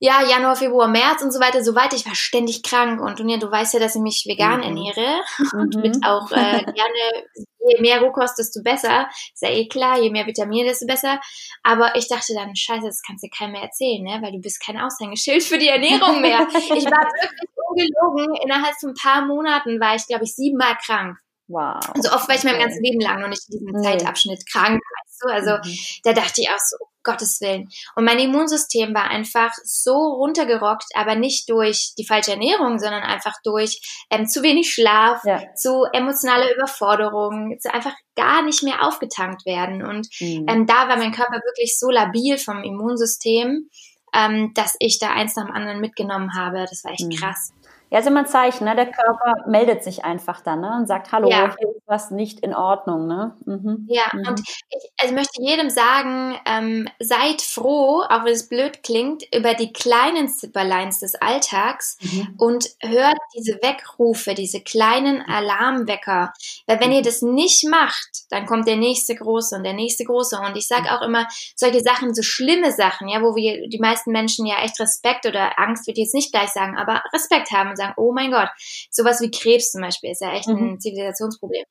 ja, 0.00 0.22
Januar, 0.22 0.54
Februar, 0.54 0.86
März 0.86 1.22
und 1.22 1.32
so 1.32 1.40
weiter, 1.40 1.62
so 1.64 1.74
weiter. 1.74 1.96
Ich 1.96 2.06
war 2.06 2.14
ständig 2.14 2.62
krank 2.62 3.00
und 3.00 3.18
Dunja, 3.18 3.36
du 3.38 3.50
weißt 3.50 3.74
ja, 3.74 3.80
dass 3.80 3.96
ich 3.96 4.00
mich 4.00 4.24
vegan 4.28 4.58
mhm. 4.58 4.62
ernähre 4.62 5.20
und 5.54 5.74
mhm. 5.74 5.82
mit 5.82 5.96
auch 6.04 6.30
äh, 6.30 6.62
gerne, 6.64 7.26
je 7.68 7.80
mehr 7.80 8.00
Rohkost, 8.00 8.38
desto 8.38 8.62
besser. 8.62 9.08
Ist 9.32 9.42
ja 9.42 9.50
eh 9.50 9.66
klar, 9.66 10.00
je 10.00 10.10
mehr 10.10 10.26
Vitamine, 10.26 10.68
desto 10.68 10.86
besser. 10.86 11.20
Aber 11.64 11.96
ich 11.96 12.08
dachte 12.08 12.32
dann, 12.34 12.54
scheiße, 12.54 12.86
das 12.86 13.02
kannst 13.04 13.24
du 13.24 13.28
keinem 13.28 13.52
mehr 13.52 13.62
erzählen, 13.62 14.02
ne? 14.02 14.20
weil 14.22 14.32
du 14.32 14.38
bist 14.38 14.64
kein 14.64 14.78
Aushängeschild 14.78 15.42
für 15.42 15.58
die 15.58 15.68
Ernährung 15.68 16.20
mehr. 16.20 16.46
ich 16.54 16.84
war 16.84 17.04
wirklich 17.20 17.50
ungelogen. 17.68 18.36
Innerhalb 18.44 18.74
von 18.78 18.90
ein 18.90 18.94
paar 18.94 19.26
Monaten 19.26 19.80
war 19.80 19.96
ich, 19.96 20.06
glaube 20.06 20.24
ich, 20.24 20.34
siebenmal 20.34 20.76
krank. 20.76 21.18
Wow. 21.48 21.80
So 21.82 21.92
also 21.94 22.12
oft 22.12 22.28
war 22.28 22.36
ich 22.36 22.44
mein 22.44 22.58
ganzes 22.58 22.80
Leben 22.80 23.00
lang 23.00 23.20
noch 23.20 23.28
nicht 23.28 23.42
in 23.48 23.58
diesem 23.58 23.80
nee. 23.80 23.82
Zeitabschnitt 23.82 24.44
krank, 24.50 24.80
weißt 24.80 25.22
du? 25.22 25.28
Also 25.28 25.68
mhm. 25.68 25.76
da 26.04 26.12
dachte 26.12 26.42
ich 26.42 26.48
auch 26.50 26.58
so, 26.58 26.76
oh 26.80 26.88
Gottes 27.02 27.40
Willen. 27.40 27.68
Und 27.96 28.04
mein 28.04 28.18
Immunsystem 28.18 28.94
war 28.94 29.08
einfach 29.08 29.50
so 29.64 29.94
runtergerockt, 29.94 30.84
aber 30.94 31.14
nicht 31.14 31.48
durch 31.48 31.94
die 31.98 32.06
falsche 32.06 32.32
Ernährung, 32.32 32.78
sondern 32.78 33.02
einfach 33.02 33.34
durch 33.44 33.80
ähm, 34.10 34.26
zu 34.26 34.42
wenig 34.42 34.70
Schlaf, 34.70 35.22
ja. 35.24 35.42
zu 35.54 35.84
emotionaler 35.92 36.54
Überforderung, 36.54 37.56
zu 37.60 37.72
einfach 37.72 37.94
gar 38.14 38.42
nicht 38.42 38.62
mehr 38.62 38.86
aufgetankt 38.86 39.46
werden. 39.46 39.82
Und 39.82 40.08
mhm. 40.20 40.44
ähm, 40.48 40.66
da 40.66 40.88
war 40.88 40.98
mein 40.98 41.12
Körper 41.12 41.40
wirklich 41.44 41.78
so 41.78 41.90
labil 41.90 42.36
vom 42.36 42.62
Immunsystem, 42.62 43.70
ähm, 44.12 44.52
dass 44.54 44.76
ich 44.78 44.98
da 44.98 45.10
eins 45.10 45.34
nach 45.36 45.46
dem 45.46 45.54
anderen 45.54 45.80
mitgenommen 45.80 46.34
habe. 46.36 46.66
Das 46.68 46.84
war 46.84 46.92
echt 46.92 47.06
mhm. 47.06 47.16
krass. 47.16 47.52
Ja, 47.90 48.00
ist 48.00 48.06
immer 48.06 48.20
ein 48.20 48.26
Zeichen, 48.26 48.64
ne? 48.64 48.76
Der 48.76 48.90
Körper 48.90 49.48
meldet 49.48 49.82
sich 49.82 50.04
einfach 50.04 50.42
dann 50.42 50.60
ne? 50.60 50.76
und 50.78 50.86
sagt, 50.86 51.10
hallo, 51.10 51.30
ja. 51.30 51.54
hier 51.58 51.70
ist 51.70 51.82
was 51.86 52.10
nicht 52.10 52.40
in 52.40 52.54
Ordnung. 52.54 53.06
Ne? 53.06 53.34
Mhm. 53.46 53.86
Ja, 53.88 54.04
mhm. 54.12 54.28
und 54.28 54.40
ich 54.40 54.90
also 55.00 55.14
möchte 55.14 55.42
jedem 55.42 55.70
sagen, 55.70 56.38
ähm, 56.44 56.88
seid 56.98 57.40
froh, 57.40 58.02
auch 58.08 58.24
wenn 58.24 58.34
es 58.34 58.48
blöd 58.48 58.82
klingt, 58.82 59.24
über 59.34 59.54
die 59.54 59.72
kleinen 59.72 60.28
Zipperleins 60.28 61.00
des 61.00 61.14
Alltags 61.14 61.96
mhm. 62.02 62.34
und 62.36 62.66
hört 62.80 63.16
diese 63.34 63.54
Weckrufe, 63.62 64.34
diese 64.34 64.60
kleinen 64.60 65.22
Alarmwecker. 65.22 66.34
Weil 66.66 66.80
wenn 66.80 66.92
ihr 66.92 67.02
das 67.02 67.22
nicht 67.22 67.66
macht, 67.70 68.24
dann 68.28 68.44
kommt 68.44 68.68
der 68.68 68.76
nächste 68.76 69.14
große 69.14 69.56
und 69.56 69.64
der 69.64 69.72
nächste 69.72 70.04
große. 70.04 70.38
Und 70.38 70.58
ich 70.58 70.68
sage 70.68 70.92
auch 70.92 71.00
immer, 71.00 71.26
solche 71.56 71.80
Sachen, 71.80 72.14
so 72.14 72.22
schlimme 72.22 72.70
Sachen, 72.72 73.08
ja, 73.08 73.22
wo 73.22 73.34
wir 73.34 73.66
die 73.68 73.78
meisten 73.78 74.12
Menschen 74.12 74.44
ja 74.44 74.62
echt 74.62 74.78
Respekt 74.78 75.24
oder 75.24 75.58
Angst, 75.58 75.86
würde 75.86 76.00
ich 76.00 76.06
jetzt 76.06 76.14
nicht 76.14 76.32
gleich 76.32 76.50
sagen, 76.50 76.76
aber 76.76 77.02
Respekt 77.14 77.50
haben 77.50 77.77
sagen, 77.78 77.94
oh 77.96 78.12
mein 78.12 78.30
Gott, 78.30 78.48
sowas 78.90 79.20
wie 79.20 79.30
Krebs 79.30 79.72
zum 79.72 79.80
Beispiel 79.80 80.10
ist 80.10 80.20
ja 80.20 80.32
echt 80.32 80.48
ein 80.48 80.72
mhm. 80.72 80.80
Zivilisationsproblem. 80.80 81.64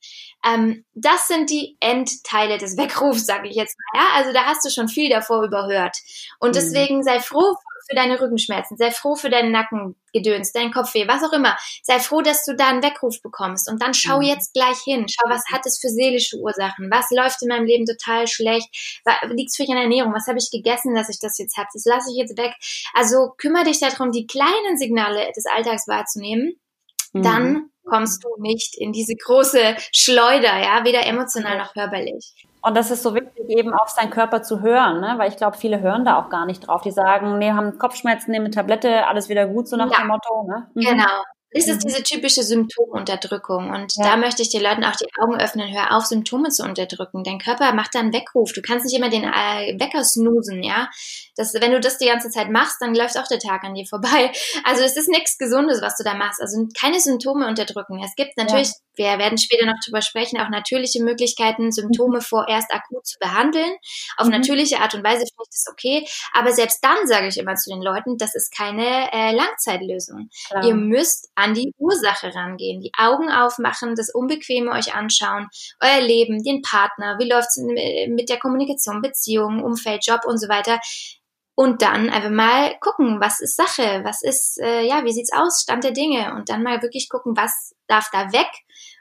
Ähm, 0.45 0.85
das 0.93 1.27
sind 1.27 1.49
die 1.49 1.77
Endteile 1.79 2.57
des 2.57 2.77
Weckrufs, 2.77 3.25
sage 3.25 3.47
ich 3.49 3.55
jetzt 3.55 3.77
mal. 3.93 4.01
Ja? 4.01 4.07
Also 4.15 4.33
da 4.33 4.45
hast 4.45 4.65
du 4.65 4.69
schon 4.69 4.87
viel 4.87 5.09
davor 5.09 5.43
überhört. 5.43 5.97
Und 6.39 6.49
mhm. 6.49 6.53
deswegen 6.53 7.03
sei 7.03 7.19
froh 7.19 7.55
für 7.89 7.95
deine 7.95 8.19
Rückenschmerzen, 8.19 8.77
sei 8.77 8.91
froh 8.91 9.15
für 9.15 9.29
deinen 9.29 9.51
Nackengedöns, 9.51 10.51
dein 10.51 10.71
Kopfweh, 10.71 11.07
was 11.07 11.23
auch 11.23 11.33
immer. 11.33 11.57
Sei 11.83 11.99
froh, 11.99 12.21
dass 12.21 12.45
du 12.45 12.55
da 12.55 12.69
einen 12.69 12.83
Weckruf 12.83 13.21
bekommst 13.21 13.69
und 13.69 13.81
dann 13.81 13.93
schau 13.93 14.17
mhm. 14.17 14.23
jetzt 14.23 14.53
gleich 14.53 14.79
hin. 14.83 15.05
Schau, 15.07 15.29
was 15.29 15.43
hat 15.51 15.65
es 15.65 15.79
für 15.79 15.89
seelische 15.89 16.37
Ursachen? 16.37 16.89
Was 16.91 17.11
läuft 17.11 17.41
in 17.41 17.49
meinem 17.49 17.65
Leben 17.65 17.85
total 17.85 18.27
schlecht? 18.27 18.67
Liegt 19.29 19.49
es 19.49 19.55
vielleicht 19.55 19.71
an 19.71 19.77
der 19.77 19.83
Ernährung? 19.83 20.13
Was 20.13 20.27
habe 20.27 20.39
ich 20.39 20.49
gegessen, 20.51 20.95
dass 20.95 21.09
ich 21.09 21.19
das 21.19 21.37
jetzt 21.37 21.57
habe? 21.57 21.67
Das 21.73 21.85
lasse 21.85 22.11
ich 22.11 22.17
jetzt 22.17 22.37
weg. 22.37 22.53
Also 22.93 23.33
kümmere 23.37 23.65
dich 23.65 23.79
darum, 23.79 24.11
die 24.11 24.27
kleinen 24.27 24.77
Signale 24.77 25.31
des 25.35 25.45
Alltags 25.45 25.87
wahrzunehmen. 25.87 26.59
Mhm. 27.13 27.21
Dann 27.23 27.69
kommst 27.85 28.23
du 28.23 28.29
nicht 28.41 28.75
in 28.77 28.91
diese 28.91 29.15
große 29.15 29.75
Schleuder, 29.91 30.59
ja, 30.59 30.83
weder 30.83 31.05
emotional 31.05 31.57
noch 31.57 31.73
körperlich. 31.73 32.33
Und 32.61 32.75
das 32.75 32.91
ist 32.91 33.03
so 33.03 33.13
wichtig, 33.13 33.49
eben 33.49 33.73
auf 33.73 33.89
seinen 33.89 34.09
Körper 34.09 34.41
zu 34.41 34.61
hören, 34.61 34.99
ne? 34.99 35.15
weil 35.17 35.29
ich 35.29 35.37
glaube, 35.37 35.57
viele 35.57 35.79
hören 35.79 36.05
da 36.05 36.19
auch 36.19 36.29
gar 36.29 36.45
nicht 36.45 36.67
drauf. 36.67 36.81
Die 36.81 36.91
sagen, 36.91 37.37
nee, 37.37 37.51
haben 37.51 37.77
Kopfschmerzen, 37.77 38.31
nehmen 38.31 38.51
Tablette, 38.51 39.07
alles 39.07 39.29
wieder 39.29 39.45
gut, 39.47 39.67
so 39.67 39.77
nach 39.77 39.91
ja. 39.91 39.99
dem 39.99 40.07
Motto. 40.07 40.43
Ne? 40.43 40.67
Mhm. 40.73 40.81
Genau. 40.81 41.23
Es 41.51 41.67
ist 41.67 41.83
diese 41.83 42.03
typische 42.03 42.43
Symptomunterdrückung. 42.43 43.69
Und 43.69 43.95
ja. 43.95 44.03
da 44.03 44.17
möchte 44.17 44.41
ich 44.41 44.49
den 44.49 44.61
Leuten 44.61 44.83
auch 44.83 44.95
die 44.95 45.07
Augen 45.21 45.39
öffnen. 45.39 45.71
Hör 45.73 45.95
auf, 45.95 46.05
Symptome 46.05 46.49
zu 46.49 46.63
unterdrücken. 46.63 47.23
Dein 47.23 47.39
Körper 47.39 47.73
macht 47.73 47.95
da 47.95 47.99
einen 47.99 48.13
Weckruf. 48.13 48.51
Du 48.51 48.61
kannst 48.61 48.85
nicht 48.85 48.97
immer 48.97 49.09
den 49.09 49.23
äh, 49.23 49.79
Wecker 49.79 50.03
snoosen, 50.03 50.61
ja. 50.61 50.89
Das, 51.35 51.53
wenn 51.53 51.71
du 51.71 51.79
das 51.79 51.97
die 51.99 52.07
ganze 52.07 52.29
Zeit 52.29 52.49
machst, 52.49 52.77
dann 52.81 52.93
läuft 52.93 53.17
auch 53.17 53.27
der 53.27 53.39
Tag 53.39 53.63
an 53.63 53.73
dir 53.75 53.85
vorbei. 53.85 54.31
Also 54.63 54.83
es 54.83 54.97
ist 54.97 55.07
nichts 55.07 55.37
Gesundes, 55.37 55.81
was 55.81 55.95
du 55.97 56.03
da 56.03 56.13
machst. 56.13 56.41
Also 56.41 56.67
keine 56.77 56.99
Symptome 56.99 57.47
unterdrücken. 57.47 58.01
Es 58.03 58.15
gibt 58.15 58.37
natürlich, 58.37 58.69
ja. 58.97 59.13
wir 59.13 59.19
werden 59.19 59.37
später 59.37 59.65
noch 59.65 59.79
drüber 59.85 60.01
sprechen, 60.01 60.39
auch 60.39 60.49
natürliche 60.49 61.01
Möglichkeiten, 61.03 61.71
Symptome 61.71 62.17
mhm. 62.17 62.21
vorerst 62.21 62.73
akut 62.73 63.05
zu 63.05 63.17
behandeln. 63.19 63.75
Auf 64.17 64.25
mhm. 64.25 64.33
natürliche 64.33 64.79
Art 64.79 64.93
und 64.95 65.03
Weise 65.03 65.19
finde 65.19 65.43
ich 65.43 65.49
das 65.51 65.65
okay. 65.71 66.07
Aber 66.33 66.51
selbst 66.51 66.83
dann 66.83 67.07
sage 67.07 67.27
ich 67.27 67.37
immer 67.37 67.55
zu 67.55 67.69
den 67.69 67.81
Leuten, 67.81 68.17
das 68.17 68.35
ist 68.35 68.55
keine 68.55 69.11
äh, 69.13 69.31
Langzeitlösung. 69.33 70.29
Klar. 70.49 70.65
Ihr 70.65 70.75
müsst 70.75 71.29
an 71.37 71.53
die 71.53 71.71
Ursache 71.77 72.33
rangehen, 72.33 72.81
die 72.81 72.91
Augen 72.97 73.29
aufmachen, 73.29 73.93
das 73.95 74.09
Unbequeme 74.13 74.71
euch 74.71 74.95
anschauen, 74.95 75.47
euer 75.79 76.01
Leben, 76.01 76.43
den 76.43 76.63
Partner, 76.63 77.17
wie 77.19 77.29
läuft 77.29 77.49
es 77.49 77.57
mit 78.09 78.29
der 78.29 78.39
Kommunikation, 78.39 79.03
Beziehungen, 79.03 79.63
Umfeld, 79.63 80.05
Job 80.05 80.21
und 80.25 80.39
so 80.39 80.49
weiter. 80.49 80.79
Und 81.53 81.83
dann 81.83 82.09
einfach 82.09 82.31
mal 82.31 82.75
gucken, 82.79 83.19
was 83.19 83.39
ist 83.39 83.55
Sache, 83.55 84.01
was 84.03 84.23
ist, 84.23 84.59
äh, 84.59 84.81
ja, 84.81 85.03
wie 85.05 85.11
sieht's 85.11 85.33
aus, 85.33 85.61
Stand 85.61 85.83
der 85.83 85.91
Dinge 85.91 86.33
und 86.35 86.49
dann 86.49 86.63
mal 86.63 86.81
wirklich 86.81 87.07
gucken, 87.07 87.37
was 87.37 87.75
darf 87.87 88.09
da 88.11 88.31
weg, 88.31 88.49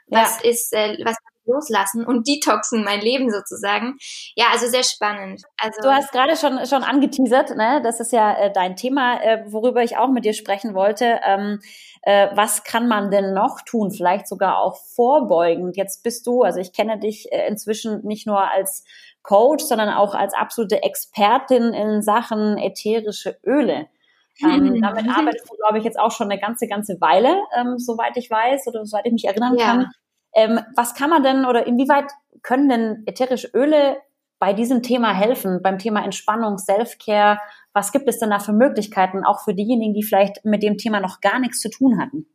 was 0.07 0.39
ja. 0.43 0.49
ist, 0.49 0.73
äh, 0.73 0.97
was 1.03 1.17
loslassen 1.47 2.05
und 2.05 2.27
detoxen 2.27 2.83
mein 2.83 3.01
Leben 3.01 3.31
sozusagen. 3.31 3.97
Ja, 4.35 4.45
also 4.51 4.67
sehr 4.67 4.83
spannend. 4.83 5.43
Also 5.57 5.81
du 5.81 5.91
hast 5.91 6.11
gerade 6.11 6.35
schon 6.35 6.65
schon 6.65 6.83
angeteasert, 6.83 7.55
ne? 7.55 7.81
Das 7.83 7.99
ist 7.99 8.11
ja 8.11 8.33
äh, 8.37 8.51
dein 8.51 8.75
Thema, 8.75 9.21
äh, 9.21 9.43
worüber 9.47 9.83
ich 9.83 9.97
auch 9.97 10.09
mit 10.09 10.25
dir 10.25 10.33
sprechen 10.33 10.73
wollte. 10.73 11.19
Ähm, 11.23 11.59
äh, 12.03 12.29
was 12.35 12.63
kann 12.63 12.87
man 12.87 13.11
denn 13.11 13.33
noch 13.33 13.61
tun? 13.61 13.91
Vielleicht 13.91 14.27
sogar 14.27 14.59
auch 14.59 14.77
vorbeugend. 14.95 15.77
Jetzt 15.77 16.03
bist 16.03 16.27
du, 16.27 16.43
also 16.43 16.59
ich 16.59 16.73
kenne 16.73 16.99
dich 16.99 17.31
äh, 17.31 17.47
inzwischen 17.47 18.05
nicht 18.05 18.27
nur 18.27 18.39
als 18.39 18.83
Coach, 19.23 19.63
sondern 19.63 19.89
auch 19.89 20.15
als 20.15 20.33
absolute 20.33 20.83
Expertin 20.83 21.73
in 21.73 22.01
Sachen 22.01 22.57
ätherische 22.57 23.37
Öle. 23.45 23.87
Ähm, 24.41 24.79
damit 24.81 25.09
arbeitest 25.09 25.49
du, 25.49 25.55
glaube 25.57 25.79
ich, 25.79 25.83
jetzt 25.83 25.99
auch 25.99 26.11
schon 26.11 26.31
eine 26.31 26.39
ganze, 26.39 26.67
ganze 26.67 26.99
Weile, 27.01 27.41
ähm, 27.59 27.77
soweit 27.77 28.15
ich 28.15 28.29
weiß 28.29 28.67
oder 28.67 28.85
soweit 28.85 29.05
ich 29.05 29.13
mich 29.13 29.25
erinnern 29.25 29.57
ja. 29.57 29.65
kann. 29.65 29.91
Ähm, 30.37 30.59
was 30.75 30.93
kann 30.93 31.09
man 31.09 31.23
denn 31.23 31.45
oder 31.45 31.65
inwieweit 31.65 32.11
können 32.43 32.69
denn 32.69 33.03
ätherische 33.07 33.49
Öle 33.55 33.97
bei 34.37 34.53
diesem 34.53 34.83
Thema 34.83 35.11
helfen, 35.11 35.61
beim 35.63 35.79
Thema 35.79 36.05
Entspannung, 36.05 36.59
Self-Care? 36.59 37.39
Was 37.73 37.91
gibt 37.91 38.07
es 38.07 38.19
denn 38.19 38.29
da 38.29 38.39
für 38.39 38.53
Möglichkeiten, 38.53 39.25
auch 39.25 39.43
für 39.43 39.55
diejenigen, 39.55 39.95
die 39.95 40.03
vielleicht 40.03 40.45
mit 40.45 40.61
dem 40.61 40.77
Thema 40.77 40.99
noch 40.99 41.21
gar 41.21 41.39
nichts 41.39 41.59
zu 41.59 41.71
tun 41.71 41.99
hatten? 41.99 42.27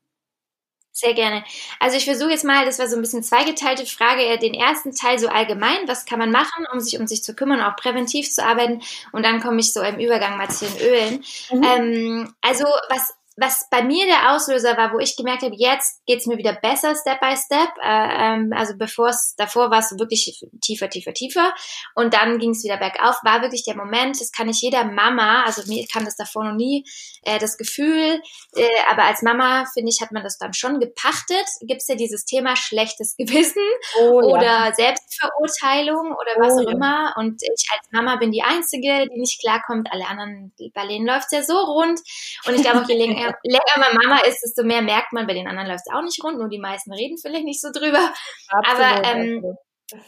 Sehr 0.94 1.14
gerne. 1.14 1.42
Also 1.80 1.96
ich 1.96 2.04
versuche 2.04 2.30
jetzt 2.30 2.44
mal, 2.44 2.66
das 2.66 2.78
war 2.78 2.86
so 2.86 2.96
ein 2.96 3.02
bisschen 3.02 3.22
zweigeteilte 3.22 3.86
Frage, 3.86 4.38
den 4.38 4.52
ersten 4.52 4.92
Teil 4.92 5.18
so 5.18 5.28
allgemein, 5.28 5.86
was 5.86 6.04
kann 6.04 6.18
man 6.18 6.30
machen, 6.30 6.66
um 6.72 6.80
sich 6.80 7.00
um 7.00 7.06
sich 7.06 7.22
zu 7.22 7.34
kümmern, 7.34 7.62
auch 7.62 7.76
präventiv 7.76 8.30
zu 8.30 8.44
arbeiten 8.44 8.82
und 9.12 9.24
dann 9.24 9.40
komme 9.40 9.60
ich 9.60 9.72
so 9.72 9.80
im 9.80 9.98
Übergang 9.98 10.36
mal 10.36 10.50
zu 10.50 10.66
den 10.66 10.86
Ölen. 10.86 11.24
Mhm. 11.50 11.62
Ähm, 11.62 12.34
also 12.42 12.64
was 12.90 13.14
was 13.36 13.66
bei 13.70 13.82
mir 13.82 14.06
der 14.06 14.32
Auslöser 14.32 14.76
war, 14.76 14.92
wo 14.92 14.98
ich 14.98 15.16
gemerkt 15.16 15.42
habe, 15.42 15.54
jetzt 15.56 16.04
geht's 16.06 16.26
mir 16.26 16.36
wieder 16.36 16.52
besser, 16.52 16.94
Step 16.94 17.20
by 17.20 17.34
Step. 17.36 17.70
Äh, 17.82 18.34
ähm, 18.34 18.52
also 18.54 18.74
bevor 18.76 19.08
es 19.08 19.34
davor 19.36 19.70
war 19.70 19.78
es 19.78 19.96
wirklich 19.98 20.44
tiefer, 20.60 20.90
tiefer, 20.90 21.14
tiefer. 21.14 21.54
Und 21.94 22.14
dann 22.14 22.38
ging 22.38 22.50
es 22.50 22.64
wieder 22.64 22.76
bergauf, 22.76 23.16
war 23.24 23.42
wirklich 23.42 23.64
der 23.64 23.76
Moment, 23.76 24.20
das 24.20 24.32
kann 24.32 24.48
ich 24.48 24.60
jeder 24.60 24.84
Mama, 24.84 25.44
also 25.44 25.62
mir 25.66 25.86
kann 25.90 26.04
das 26.04 26.16
davor 26.16 26.44
noch 26.44 26.54
nie, 26.54 26.84
äh, 27.22 27.38
das 27.38 27.56
Gefühl, 27.56 28.20
äh, 28.54 28.68
aber 28.90 29.04
als 29.04 29.22
Mama, 29.22 29.64
finde 29.72 29.90
ich, 29.90 30.00
hat 30.02 30.12
man 30.12 30.22
das 30.22 30.38
dann 30.38 30.52
schon 30.52 30.80
gepachtet. 30.80 31.46
Gibt's 31.62 31.88
ja 31.88 31.94
dieses 31.94 32.24
Thema 32.24 32.56
schlechtes 32.56 33.16
Gewissen 33.18 33.62
oh, 34.00 34.20
oder 34.22 34.42
ja. 34.42 34.74
Selbstverurteilung 34.74 36.12
oder 36.12 36.34
was 36.38 36.52
oh, 36.54 36.60
auch 36.60 36.68
ja. 36.68 36.74
immer. 36.74 37.14
Und 37.16 37.42
ich 37.42 37.66
als 37.72 37.90
Mama 37.92 38.16
bin 38.16 38.32
die 38.32 38.42
Einzige, 38.42 39.08
die 39.08 39.20
nicht 39.20 39.40
klarkommt. 39.40 39.88
Alle 39.90 40.06
anderen, 40.06 40.52
bei 40.74 40.86
denen 40.86 41.06
läuft's 41.06 41.32
ja 41.32 41.42
so 41.42 41.56
rund. 41.56 42.00
Und 42.46 42.54
ich 42.54 42.62
glaube 42.62 42.82
auch, 42.82 42.88
je 42.88 42.96
länger 42.96 43.21
länger, 43.24 43.38
länger 43.44 43.78
man 43.78 43.96
Mama 44.02 44.20
ist, 44.26 44.40
desto 44.42 44.64
mehr 44.64 44.82
merkt 44.82 45.12
man, 45.12 45.26
bei 45.26 45.34
den 45.34 45.46
anderen 45.46 45.68
läuft 45.68 45.84
es 45.86 45.94
auch 45.94 46.02
nicht 46.02 46.22
rund, 46.22 46.38
nur 46.38 46.48
die 46.48 46.58
meisten 46.58 46.92
reden 46.92 47.16
vielleicht 47.20 47.44
nicht 47.44 47.60
so 47.60 47.70
drüber. 47.72 48.12
Absolut, 48.48 48.80
Aber 48.80 49.08
ähm, 49.08 49.56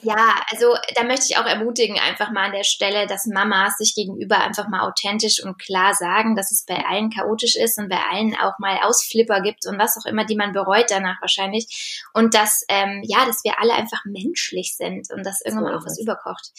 ja, 0.02 0.34
also 0.50 0.74
da 0.94 1.04
möchte 1.04 1.26
ich 1.28 1.36
auch 1.36 1.46
ermutigen, 1.46 1.98
einfach 1.98 2.30
mal 2.30 2.46
an 2.46 2.52
der 2.52 2.64
Stelle, 2.64 3.06
dass 3.06 3.26
Mamas 3.26 3.76
sich 3.76 3.94
gegenüber 3.94 4.38
einfach 4.38 4.68
mal 4.68 4.88
authentisch 4.88 5.42
und 5.42 5.58
klar 5.58 5.94
sagen, 5.94 6.36
dass 6.36 6.50
es 6.50 6.64
bei 6.66 6.84
allen 6.86 7.10
chaotisch 7.10 7.56
ist 7.56 7.78
und 7.78 7.88
bei 7.88 7.98
allen 8.10 8.34
auch 8.36 8.58
mal 8.58 8.78
Ausflipper 8.82 9.40
gibt 9.40 9.66
und 9.66 9.78
was 9.78 9.96
auch 9.98 10.06
immer, 10.06 10.24
die 10.24 10.36
man 10.36 10.52
bereut 10.52 10.86
danach 10.88 11.20
wahrscheinlich. 11.20 12.02
Und 12.14 12.34
dass, 12.34 12.64
ähm, 12.68 13.02
ja, 13.04 13.26
dass 13.26 13.44
wir 13.44 13.60
alle 13.60 13.74
einfach 13.74 14.04
menschlich 14.04 14.74
sind 14.76 15.08
und 15.12 15.24
dass 15.24 15.42
irgendwann 15.44 15.74
auch 15.74 15.84
was 15.84 15.98
überkocht. 16.00 16.50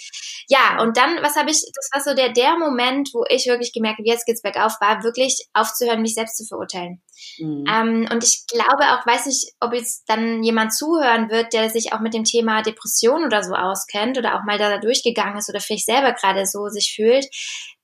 Ja, 0.48 0.82
und 0.82 0.98
dann, 0.98 1.22
was 1.24 1.36
habe 1.36 1.50
ich, 1.50 1.62
das 1.74 1.90
war 1.94 2.02
so 2.02 2.16
der, 2.16 2.32
der 2.32 2.58
Moment, 2.58 3.10
wo 3.14 3.26
ich 3.30 3.48
wirklich 3.48 3.74
gemerkt 3.74 4.00
habe, 4.00 4.10
jetzt 4.10 4.26
geht's 4.26 4.42
bergauf, 4.42 4.80
war 4.80 5.04
wirklich 5.04 5.48
aufzuhören, 5.54 6.02
mich 6.02 6.14
selbst 6.14 6.38
zu 6.38 6.46
verurteilen. 6.46 7.02
Mhm. 7.38 7.66
Ähm, 7.68 8.10
und 8.12 8.24
ich 8.24 8.46
glaube 8.48 8.84
auch, 8.94 9.06
weiß 9.06 9.26
nicht, 9.28 9.54
ob 9.60 9.74
jetzt 9.74 10.04
dann 10.08 10.44
jemand 10.44 10.74
zuhören 10.74 11.30
wird, 11.30 11.54
der 11.54 11.70
sich 11.70 11.94
auch 11.94 12.00
mit 12.00 12.14
dem 12.14 12.24
Thema 12.24 12.62
Depression 12.62 13.26
oder 13.26 13.44
so 13.44 13.54
auskennt 13.54 14.18
oder 14.18 14.36
auch 14.36 14.44
mal 14.44 14.58
da 14.58 14.78
durchgegangen 14.78 15.38
ist 15.38 15.50
oder 15.50 15.60
vielleicht 15.60 15.86
selber 15.86 16.14
gerade 16.14 16.46
so 16.46 16.68
sich 16.68 16.94
fühlt. 16.96 17.26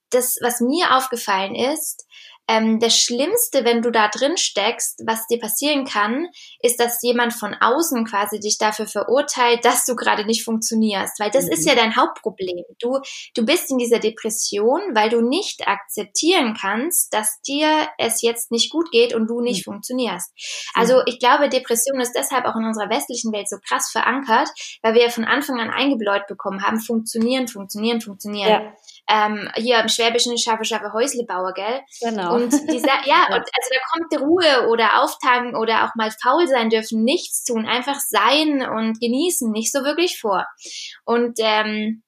Das, 0.09 0.37
was 0.41 0.59
mir 0.59 0.95
aufgefallen 0.95 1.55
ist, 1.55 2.05
ähm, 2.47 2.79
das 2.79 2.97
Schlimmste, 2.97 3.63
wenn 3.65 3.81
du 3.81 3.91
da 3.91 4.07
drin 4.07 4.37
steckst, 4.37 5.01
was 5.05 5.27
dir 5.27 5.39
passieren 5.39 5.85
kann, 5.85 6.27
ist, 6.61 6.79
dass 6.79 7.01
jemand 7.01 7.33
von 7.33 7.55
außen 7.59 8.05
quasi 8.05 8.39
dich 8.39 8.57
dafür 8.57 8.87
verurteilt, 8.87 9.63
dass 9.63 9.85
du 9.85 9.95
gerade 9.95 10.25
nicht 10.25 10.43
funktionierst. 10.43 11.19
Weil 11.19 11.31
das 11.31 11.45
mhm. 11.45 11.51
ist 11.51 11.65
ja 11.65 11.75
dein 11.75 11.95
Hauptproblem. 11.95 12.63
Du, 12.79 12.99
du 13.35 13.45
bist 13.45 13.71
in 13.71 13.77
dieser 13.77 13.99
Depression, 13.99 14.81
weil 14.93 15.09
du 15.09 15.21
nicht 15.21 15.67
akzeptieren 15.67 16.57
kannst, 16.59 17.13
dass 17.13 17.41
dir 17.41 17.87
es 17.97 18.21
jetzt 18.21 18.51
nicht 18.51 18.71
gut 18.71 18.91
geht 18.91 19.13
und 19.13 19.27
du 19.27 19.41
nicht 19.41 19.65
mhm. 19.65 19.73
funktionierst. 19.73 20.31
Also 20.73 21.01
ich 21.05 21.19
glaube, 21.19 21.49
Depression 21.49 21.99
ist 21.99 22.13
deshalb 22.13 22.45
auch 22.45 22.55
in 22.55 22.65
unserer 22.65 22.89
westlichen 22.89 23.31
Welt 23.31 23.49
so 23.49 23.57
krass 23.65 23.89
verankert, 23.91 24.49
weil 24.81 24.93
wir 24.93 25.03
ja 25.03 25.09
von 25.09 25.25
Anfang 25.25 25.59
an 25.59 25.69
eingebläut 25.69 26.27
bekommen 26.27 26.63
haben, 26.63 26.79
funktionieren, 26.79 27.47
funktionieren, 27.47 28.01
funktionieren. 28.01 28.49
Ja. 28.49 28.73
Ähm, 29.11 29.49
hier 29.55 29.79
im 29.79 29.89
Schwäbischen 29.89 30.37
scharfe, 30.37 30.63
scharfe 30.63 30.93
Häuslebauer, 30.93 31.53
gell? 31.53 31.81
Genau. 32.01 32.35
Und 32.35 32.51
dieser, 32.71 32.87
ja, 33.05 33.25
und 33.27 33.43
also 33.43 33.69
da 33.71 33.79
kommt 33.91 34.21
Ruhe 34.21 34.69
oder 34.69 35.01
Auftanken 35.01 35.55
oder 35.55 35.85
auch 35.85 35.95
mal 35.95 36.11
faul 36.21 36.47
sein 36.47 36.69
dürfen, 36.69 37.03
nichts 37.03 37.43
tun, 37.43 37.65
einfach 37.65 37.99
sein 37.99 38.67
und 38.67 38.99
genießen, 38.99 39.51
nicht 39.51 39.71
so 39.71 39.83
wirklich 39.83 40.19
vor. 40.19 40.45
Und 41.03 41.39
ähm, 41.39 42.03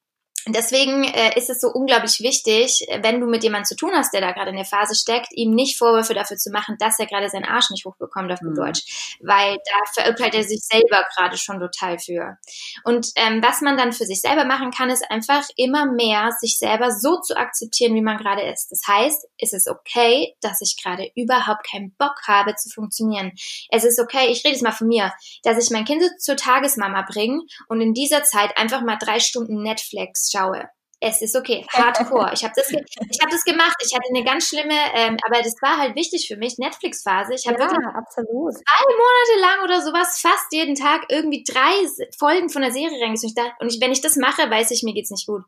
Deswegen 0.48 1.06
äh, 1.06 1.38
ist 1.38 1.50
es 1.50 1.62
so 1.62 1.70
unglaublich 1.70 2.20
wichtig, 2.20 2.86
wenn 3.02 3.22
du 3.22 3.28
mit 3.28 3.44
jemandem 3.44 3.66
zu 3.66 3.76
tun 3.76 3.92
hast, 3.94 4.14
der 4.14 4.20
da 4.20 4.32
gerade 4.32 4.50
in 4.50 4.58
der 4.58 4.66
Phase 4.66 4.94
steckt, 4.94 5.28
ihm 5.32 5.52
nicht 5.52 5.78
Vorwürfe 5.78 6.14
dafür 6.14 6.36
zu 6.36 6.52
machen, 6.52 6.76
dass 6.80 7.00
er 7.00 7.06
gerade 7.06 7.30
seinen 7.30 7.46
Arsch 7.46 7.70
nicht 7.70 7.86
hochbekommt 7.86 8.32
auf 8.32 8.42
mhm. 8.42 8.56
Deutsch, 8.56 9.18
weil 9.22 9.56
da 9.56 10.02
verurteilt 10.02 10.36
er 10.36 10.44
sich 10.44 10.62
selber 10.62 11.06
gerade 11.16 11.38
schon 11.38 11.60
total 11.60 11.98
für. 11.98 12.38
Und 12.84 13.08
ähm, 13.16 13.42
was 13.42 13.62
man 13.62 13.78
dann 13.78 13.94
für 13.94 14.06
sich 14.06 14.20
selber 14.20 14.44
machen 14.44 14.72
kann, 14.72 14.90
ist 14.90 15.10
einfach 15.10 15.48
immer 15.56 15.86
mehr 15.86 16.32
sich 16.40 16.58
selber 16.58 16.92
so 16.92 17.22
zu 17.22 17.38
akzeptieren, 17.38 17.96
wie 17.96 18.02
man 18.02 18.18
gerade 18.18 18.42
ist. 18.42 18.70
Das 18.70 18.82
heißt, 18.86 19.28
es 19.38 19.54
ist 19.54 19.70
okay, 19.70 20.36
dass 20.42 20.60
ich 20.62 20.82
gerade 20.82 21.10
überhaupt 21.16 21.66
keinen 21.70 21.96
Bock 21.96 22.16
habe 22.28 22.56
zu 22.56 22.70
funktionieren. 22.70 23.32
Es 23.70 23.86
ist 23.86 24.00
okay, 24.00 24.28
ich 24.28 24.44
rede 24.44 24.56
jetzt 24.56 24.64
mal 24.64 24.72
von 24.72 24.88
mir, 24.88 25.14
dass 25.44 25.64
ich 25.64 25.72
mein 25.72 25.86
Kind 25.86 26.04
zur 26.20 26.36
Tagesmama 26.36 27.04
bringe 27.04 27.42
und 27.70 27.80
in 27.80 27.94
dieser 27.94 28.24
Zeit 28.24 28.58
einfach 28.58 28.82
mal 28.82 28.98
drei 28.98 29.20
Stunden 29.20 29.62
Netflix 29.62 30.33
schaue. 30.34 30.70
Es 31.06 31.22
ist 31.22 31.36
okay, 31.36 31.66
hardcore. 31.74 32.32
Ich 32.34 32.44
habe 32.46 32.54
das, 32.56 32.72
ich 32.72 33.20
hab 33.22 33.30
das 33.30 33.44
gemacht. 33.44 33.76
Ich 33.86 33.94
hatte 33.94 34.08
eine 34.10 34.24
ganz 34.24 34.48
schlimme, 34.48 34.74
ähm, 34.96 35.18
aber 35.26 35.42
das 35.42 35.56
war 35.62 35.78
halt 35.78 35.98
wichtig 35.98 36.30
für 36.30 36.38
mich, 36.38 36.58
Netflix-Phase. 36.58 37.34
Ich 37.34 37.46
habe 37.46 37.60
ja, 37.60 37.70
wirklich 37.70 37.86
absolut. 37.94 38.54
zwei 38.54 38.94
Monate 38.96 39.42
lang 39.42 39.64
oder 39.66 39.82
sowas, 39.82 40.20
fast 40.22 40.54
jeden 40.54 40.76
Tag 40.76 41.06
irgendwie 41.10 41.44
drei 41.44 41.74
Folgen 42.18 42.50
von 42.50 42.62
der 42.62 42.72
Serie 42.72 43.02
reingesucht. 43.04 43.38
Und 43.60 43.74
ich, 43.74 43.82
wenn 43.82 43.92
ich 43.92 44.00
das 44.00 44.16
mache, 44.16 44.50
weiß 44.50 44.72
ich, 44.72 44.84
mir 44.84 44.94
geht's 44.94 45.12
nicht 45.12 45.28
gut. 45.28 45.44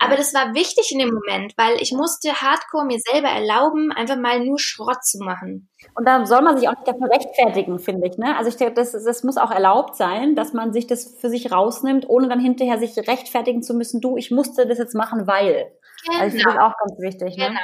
Aber 0.00 0.16
das 0.16 0.34
war 0.34 0.54
wichtig 0.54 0.90
in 0.90 0.98
dem 0.98 1.14
Moment, 1.14 1.54
weil 1.56 1.80
ich 1.80 1.92
musste 1.92 2.40
hardcore 2.40 2.86
mir 2.86 2.98
selber 2.98 3.28
erlauben, 3.28 3.92
einfach 3.92 4.16
mal 4.16 4.44
nur 4.44 4.58
Schrott 4.58 5.04
zu 5.04 5.18
machen. 5.18 5.70
Und 5.94 6.06
da 6.06 6.26
soll 6.26 6.42
man 6.42 6.58
sich 6.58 6.68
auch 6.68 6.74
nicht 6.74 6.88
dafür 6.88 7.10
rechtfertigen, 7.10 7.78
finde 7.78 8.06
ich. 8.08 8.18
Ne? 8.18 8.36
Also 8.36 8.48
ich 8.48 8.56
denke, 8.56 8.74
das, 8.74 8.92
das 8.92 9.22
muss 9.24 9.36
auch 9.36 9.50
erlaubt 9.50 9.96
sein, 9.96 10.34
dass 10.34 10.52
man 10.52 10.72
sich 10.72 10.86
das 10.86 11.14
für 11.20 11.30
sich 11.30 11.52
rausnimmt, 11.52 12.08
ohne 12.08 12.28
dann 12.28 12.40
hinterher 12.40 12.78
sich 12.78 12.96
rechtfertigen 12.96 13.62
zu 13.62 13.74
müssen, 13.74 14.00
du, 14.00 14.16
ich 14.16 14.30
musste 14.30 14.66
das 14.66 14.78
jetzt 14.78 14.94
machen, 14.94 15.26
weil. 15.26 15.72
Genau. 16.06 16.20
Also 16.20 16.36
ich 16.36 16.42
finde 16.42 16.58
das 16.58 16.64
auch 16.64 16.74
ganz 16.78 17.00
wichtig. 17.00 17.36
Ne? 17.36 17.48
Genau. 17.48 17.60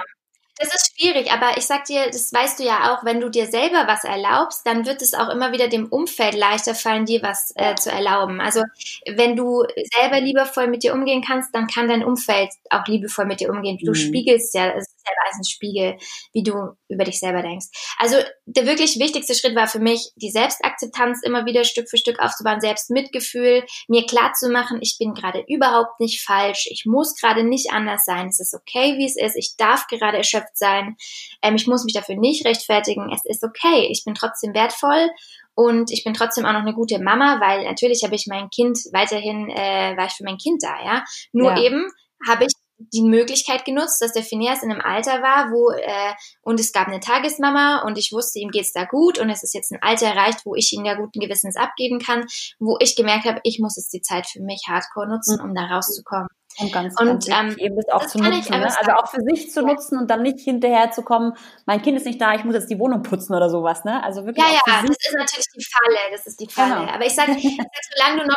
Das 0.59 0.69
ist 0.75 0.93
schwierig, 0.95 1.33
aber 1.33 1.57
ich 1.57 1.65
sag 1.65 1.87
dir, 1.87 2.07
das 2.07 2.33
weißt 2.33 2.61
du 2.61 2.65
ja 2.65 2.93
auch, 2.93 3.05
wenn 3.05 3.21
du 3.21 3.31
dir 3.31 3.47
selber 3.47 3.85
was 3.87 4.05
erlaubst, 4.05 4.67
dann 4.67 4.87
wird 4.87 5.01
es 5.01 5.15
auch 5.15 5.31
immer 5.31 5.53
wieder 5.53 5.67
dem 5.69 5.87
Umfeld 5.87 6.35
leichter 6.35 6.75
fallen, 6.75 7.07
dir 7.07 7.23
was 7.23 7.53
äh, 7.57 7.75
zu 7.75 7.91
erlauben. 7.91 8.41
Also 8.41 8.63
wenn 9.07 9.35
du 9.35 9.65
selber 9.95 10.21
liebevoll 10.21 10.69
mit 10.69 10.83
dir 10.83 10.93
umgehen 10.93 11.25
kannst, 11.27 11.55
dann 11.55 11.67
kann 11.67 11.89
dein 11.89 12.05
Umfeld 12.05 12.51
auch 12.71 12.87
liebevoll 12.87 13.25
mit 13.25 13.41
dir 13.41 13.51
umgehen. 13.51 13.79
Du 13.83 13.91
mhm. 13.91 13.97
spiegelst 13.97 14.55
ja, 14.55 14.73
ist 15.03 15.33
ja 15.33 15.39
ein 15.39 15.45
Spiegel, 15.45 15.99
wie 16.33 16.43
du 16.43 16.77
über 16.89 17.05
dich 17.05 17.19
selber 17.19 17.43
denkst. 17.43 17.67
Also 17.99 18.17
der 18.47 18.67
wirklich 18.67 18.99
wichtigste 18.99 19.35
Schritt 19.35 19.55
war 19.55 19.69
für 19.69 19.81
mich, 19.81 20.11
die 20.17 20.31
Selbstakzeptanz 20.31 21.21
immer 21.25 21.47
wieder 21.47 21.65
Stück 21.65 21.89
für 21.89 21.99
Stück 21.99 22.21
aufzubauen, 22.21 22.61
Selbstmitgefühl, 22.61 23.65
mir 23.89 24.07
klar 24.07 24.33
zu 24.35 24.51
machen, 24.51 24.79
ich 24.81 24.97
bin 24.99 25.15
gerade 25.15 25.45
überhaupt 25.49 26.01
nicht 26.01 26.23
falsch, 26.23 26.67
ich 26.71 26.85
muss 26.87 27.15
gerade 27.17 27.45
nicht 27.45 27.73
anders 27.73 28.05
sein, 28.05 28.29
es 28.29 28.41
ist 28.41 28.55
okay, 28.55 28.99
wie 28.99 29.07
es 29.07 29.17
ist, 29.17 29.37
ich 29.37 29.57
darf 29.57 29.87
gerade 29.87 30.19
erschöpft 30.19 30.57
sein. 30.57 30.97
Ähm, 31.43 31.57
ich 31.57 31.67
muss 31.67 31.85
mich 31.85 31.95
dafür 31.95 32.17
nicht 32.17 32.47
rechtfertigen. 32.47 33.11
Es 33.13 33.25
ist 33.25 33.45
okay. 33.45 33.89
Ich 33.91 34.05
bin 34.05 34.15
trotzdem 34.15 34.55
wertvoll 34.55 35.11
und 35.55 35.91
ich 35.91 36.05
bin 36.05 36.15
trotzdem 36.15 36.47
auch 36.47 36.53
noch 36.53 36.61
eine 36.61 36.75
gute 36.75 36.99
Mama, 36.99 37.41
weil 37.41 37.65
natürlich 37.65 38.05
habe 38.05 38.15
ich 38.15 38.27
mein 38.27 38.49
Kind 38.51 38.79
weiterhin, 38.93 39.51
äh, 39.51 39.97
war 39.97 40.07
ich 40.07 40.13
für 40.13 40.25
mein 40.25 40.39
Kind 40.39 40.63
da, 40.63 40.83
ja. 40.85 41.05
Nur 41.33 41.53
ja. 41.53 41.63
eben 41.63 41.91
habe 42.27 42.45
ich 42.45 42.53
die 42.93 43.03
Möglichkeit 43.03 43.65
genutzt, 43.65 44.01
dass 44.01 44.13
der 44.13 44.23
Phineas 44.23 44.63
in 44.63 44.71
einem 44.71 44.81
Alter 44.81 45.23
war, 45.23 45.51
wo 45.51 45.71
äh, 45.71 46.15
und 46.43 46.61
es 46.61 46.73
gab 46.73 46.89
eine 46.89 47.01
Tagesmama 47.01 47.83
und 47.87 47.99
ich 47.99 48.13
wusste, 48.13 48.39
ihm 48.39 48.51
geht's 48.51 48.73
da 48.73 48.85
gut 48.85 49.19
und 49.19 49.31
es 49.31 49.43
ist 49.43 49.55
jetzt 49.55 49.73
ein 49.73 49.83
Alter 49.83 50.07
erreicht, 50.07 50.41
wo 50.45 50.55
ich 50.55 50.73
ihn 50.73 50.85
ja 50.85 50.95
guten 50.95 51.21
Gewissens 51.21 51.57
abgeben 51.57 51.99
kann, 51.99 52.27
wo 52.59 52.77
ich 52.81 52.97
gemerkt 52.97 53.25
habe, 53.25 53.41
ich 53.45 53.59
muss 53.61 53.77
jetzt 53.77 53.93
die 53.93 54.03
Zeit 54.03 54.27
für 54.27 54.41
mich 54.41 54.65
hardcore 54.69 55.09
nutzen, 55.09 55.41
um 55.41 55.55
da 55.55 55.67
rauszukommen. 55.67 56.29
Und 56.59 56.73
ganz, 56.73 57.01
und, 57.01 57.27
ganz 57.27 57.55
ähm, 57.55 57.59
eben 57.59 57.77
das 57.77 57.89
auch 57.89 58.03
das 58.03 58.13
zu 58.13 58.19
nutzen. 58.19 58.61
Ne? 58.61 58.79
Also 58.79 58.93
auch 58.93 59.09
für 59.09 59.21
sich 59.23 59.51
zu 59.51 59.63
nutzen 59.63 59.99
und 59.99 60.11
dann 60.11 60.23
nicht 60.23 60.41
hinterher 60.41 60.91
zu 60.91 61.03
kommen, 61.03 61.33
mein 61.67 61.81
Kind 61.81 61.97
ist 61.97 62.07
nicht 62.07 62.21
da, 62.21 62.35
ich 62.35 62.45
muss 62.45 62.55
jetzt 62.55 62.71
die 62.71 62.79
Wohnung 62.79 63.03
putzen 63.03 63.35
oder 63.35 63.49
sowas. 63.49 63.85
Ne? 63.85 64.03
Also 64.05 64.27
wirklich. 64.27 64.45
Ja, 64.45 64.53
ja, 64.53 64.83
das 64.83 64.91
ist 64.91 65.15
natürlich 65.17 65.47
die 65.57 65.65
Falle. 65.65 65.99
Das 66.11 66.27
ist 66.27 66.41
die 66.41 66.49
Falle. 66.49 66.75
Genau. 66.75 66.93
Aber 66.93 67.07
ich 67.07 67.15
sage, 67.15 67.33
ich 67.33 67.57
sag, 67.57 67.67
solange 67.97 68.21
du 68.23 68.27
noch, 68.27 68.37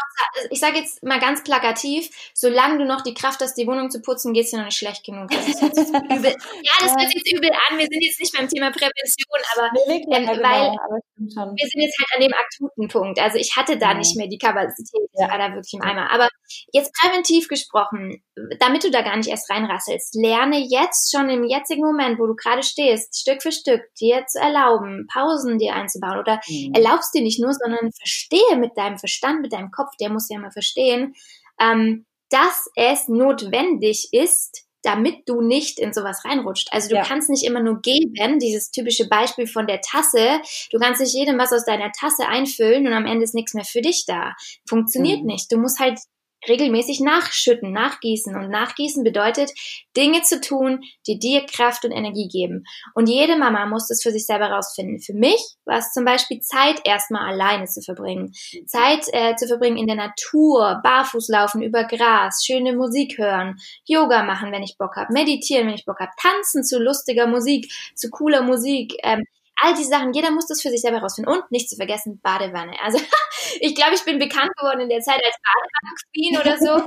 ich 0.50 0.60
sage 0.60 0.78
jetzt 0.78 1.04
mal 1.04 1.20
ganz 1.20 1.44
plakativ, 1.44 2.10
solange 2.34 2.78
du 2.78 2.86
noch 2.86 3.02
die 3.02 3.14
Kraft 3.14 3.42
hast, 3.42 3.56
die 3.56 3.68
Wohnung 3.68 3.92
zu 3.92 4.02
putzen, 4.02 4.34
geht's 4.34 4.52
dir 4.52 4.58
noch 4.58 4.66
nicht 4.66 4.78
schlecht 4.78 5.04
genug. 5.06 5.30
Das 5.30 5.48
ist 5.48 5.62
übel. 5.62 6.36
Ja, 6.66 6.72
das 6.80 6.96
hört 6.96 7.14
jetzt 7.14 7.32
übel 7.32 7.50
an. 7.52 7.78
Wir 7.78 7.88
sind 7.90 8.02
jetzt 8.02 8.20
nicht 8.20 8.36
beim 8.36 8.48
Thema 8.48 8.72
Prävention, 8.72 9.40
aber, 9.56 9.70
ähm, 9.88 10.04
ja, 10.08 10.20
genau, 10.20 10.44
weil 10.44 10.76
aber 10.78 11.52
wir 11.56 11.68
sind 11.68 11.82
jetzt 11.82 11.98
halt 12.00 12.16
an 12.16 12.22
dem 12.22 12.34
akuten 12.34 12.88
Punkt. 12.88 13.20
Also 13.20 13.38
ich 13.38 13.56
hatte 13.56 13.78
da 13.78 13.92
ja. 13.92 13.98
nicht 13.98 14.16
mehr 14.16 14.28
die 14.28 14.38
Kapazität. 14.38 15.10
Ich 15.14 15.20
war 15.20 15.38
da 15.38 15.54
wirklich 15.54 15.74
im 15.74 15.82
Eimer. 15.82 16.12
Aber 16.12 16.30
jetzt 16.72 16.94
präventiv 16.94 17.48
gesprochen, 17.48 18.05
damit 18.60 18.84
du 18.84 18.92
da 18.92 19.02
gar 19.02 19.18
nicht 19.18 19.30
erst 19.30 19.50
reinrasselst, 19.50 20.16
lerne 20.16 20.60
jetzt 20.60 21.12
schon 21.12 21.30
im 21.30 21.44
jetzigen 21.44 21.84
Moment, 21.84 22.20
wo 22.20 22.28
du 22.28 22.36
gerade 22.36 22.64
stehst, 22.64 23.20
Stück 23.20 23.42
für 23.42 23.52
Stück 23.52 23.82
dir 24.00 24.26
zu 24.28 24.40
erlauben, 24.40 25.08
Pausen 25.12 25.58
dir 25.58 25.74
einzubauen 25.74 26.20
oder 26.20 26.42
mhm. 26.48 26.74
erlaubst 26.74 27.14
dir 27.14 27.22
nicht 27.22 27.40
nur, 27.40 27.54
sondern 27.54 27.92
verstehe 27.92 28.58
mit 28.58 28.78
deinem 28.78 28.98
Verstand, 28.98 29.42
mit 29.42 29.54
deinem 29.54 29.72
Kopf, 29.72 29.92
der 30.00 30.10
muss 30.10 30.30
ja 30.30 30.40
mal 30.40 30.52
verstehen, 30.52 31.14
ähm, 31.60 32.06
dass 32.30 32.68
es 32.76 33.08
notwendig 33.08 34.10
ist, 34.12 34.66
damit 34.86 35.28
du 35.28 35.42
nicht 35.42 35.80
in 35.80 35.94
sowas 35.94 36.24
reinrutscht. 36.26 36.70
Also 36.72 36.90
du 36.90 36.96
ja. 36.96 37.04
kannst 37.04 37.30
nicht 37.30 37.44
immer 37.44 37.62
nur 37.62 37.82
geben, 37.82 38.38
dieses 38.38 38.70
typische 38.70 39.08
Beispiel 39.08 39.48
von 39.48 39.66
der 39.66 39.82
Tasse. 39.82 40.42
Du 40.72 40.78
kannst 40.78 41.02
nicht 41.02 41.14
jedem 41.14 41.40
was 41.40 41.52
aus 41.52 41.66
deiner 41.66 41.92
Tasse 41.92 42.28
einfüllen 42.28 42.86
und 42.86 42.94
am 42.94 43.08
Ende 43.08 43.24
ist 43.24 43.34
nichts 43.34 43.56
mehr 43.56 43.66
für 43.66 43.82
dich 43.82 44.06
da. 44.06 44.34
Funktioniert 44.70 45.22
mhm. 45.22 45.28
nicht. 45.28 45.52
Du 45.52 45.58
musst 45.58 45.80
halt 45.80 46.00
regelmäßig 46.48 47.00
nachschütten, 47.00 47.72
nachgießen. 47.72 48.36
Und 48.36 48.50
nachgießen 48.50 49.04
bedeutet, 49.04 49.52
Dinge 49.96 50.22
zu 50.22 50.42
tun, 50.42 50.84
die 51.08 51.20
dir 51.20 51.46
Kraft 51.46 51.86
und 51.86 51.92
Energie 51.92 52.28
geben. 52.28 52.66
Und 52.94 53.08
jede 53.08 53.38
Mama 53.38 53.66
muss 53.66 53.88
das 53.88 54.02
für 54.02 54.12
sich 54.12 54.26
selber 54.26 54.48
rausfinden. 54.48 55.00
Für 55.00 55.14
mich 55.14 55.40
war 55.66 55.78
es 55.78 55.92
zum 55.94 56.06
Beispiel 56.06 56.40
Zeit, 56.42 56.82
erstmal 56.84 57.28
alleine 57.28 57.66
zu 57.66 57.82
verbringen. 57.82 58.34
Zeit 58.66 59.06
äh, 59.12 59.36
zu 59.36 59.48
verbringen 59.48 59.78
in 59.78 59.88
der 59.88 59.96
Natur, 59.96 60.82
barfuß 60.84 61.28
laufen 61.30 61.62
über 61.62 61.84
Gras, 61.86 62.44
schöne 62.46 62.74
Musik 62.74 63.18
hören, 63.18 63.58
Yoga 63.86 64.24
machen, 64.24 64.52
wenn 64.52 64.64
ich 64.64 64.78
Bock 64.78 64.96
habe, 64.96 65.14
meditieren, 65.14 65.68
wenn 65.68 65.76
ich 65.76 65.86
Bock 65.86 66.00
habe, 66.00 66.12
tanzen 66.22 66.64
zu 66.64 66.80
lustiger 66.80 67.28
Musik, 67.28 67.72
zu 67.96 68.10
cooler 68.10 68.42
Musik, 68.42 68.96
ähm, 69.04 69.24
All 69.62 69.74
diese 69.74 69.90
Sachen, 69.90 70.14
jeder 70.14 70.32
muss 70.32 70.48
das 70.48 70.62
für 70.62 70.70
sich 70.70 70.82
selber 70.82 70.98
herausfinden. 70.98 71.32
Und 71.32 71.50
nicht 71.52 71.70
zu 71.70 71.76
vergessen, 71.76 72.20
Badewanne. 72.22 72.74
Also 72.84 73.00
ich 73.60 73.76
glaube, 73.76 73.96
ich 73.96 74.04
bin 74.04 74.20
bekannt 74.20 74.52
geworden 74.58 74.82
in 74.82 74.90
der 74.90 75.02
Zeit 75.02 75.22
als 75.24 75.36
Badewanne-Queen 75.42 76.38
oder 76.40 76.58
so. 76.58 76.86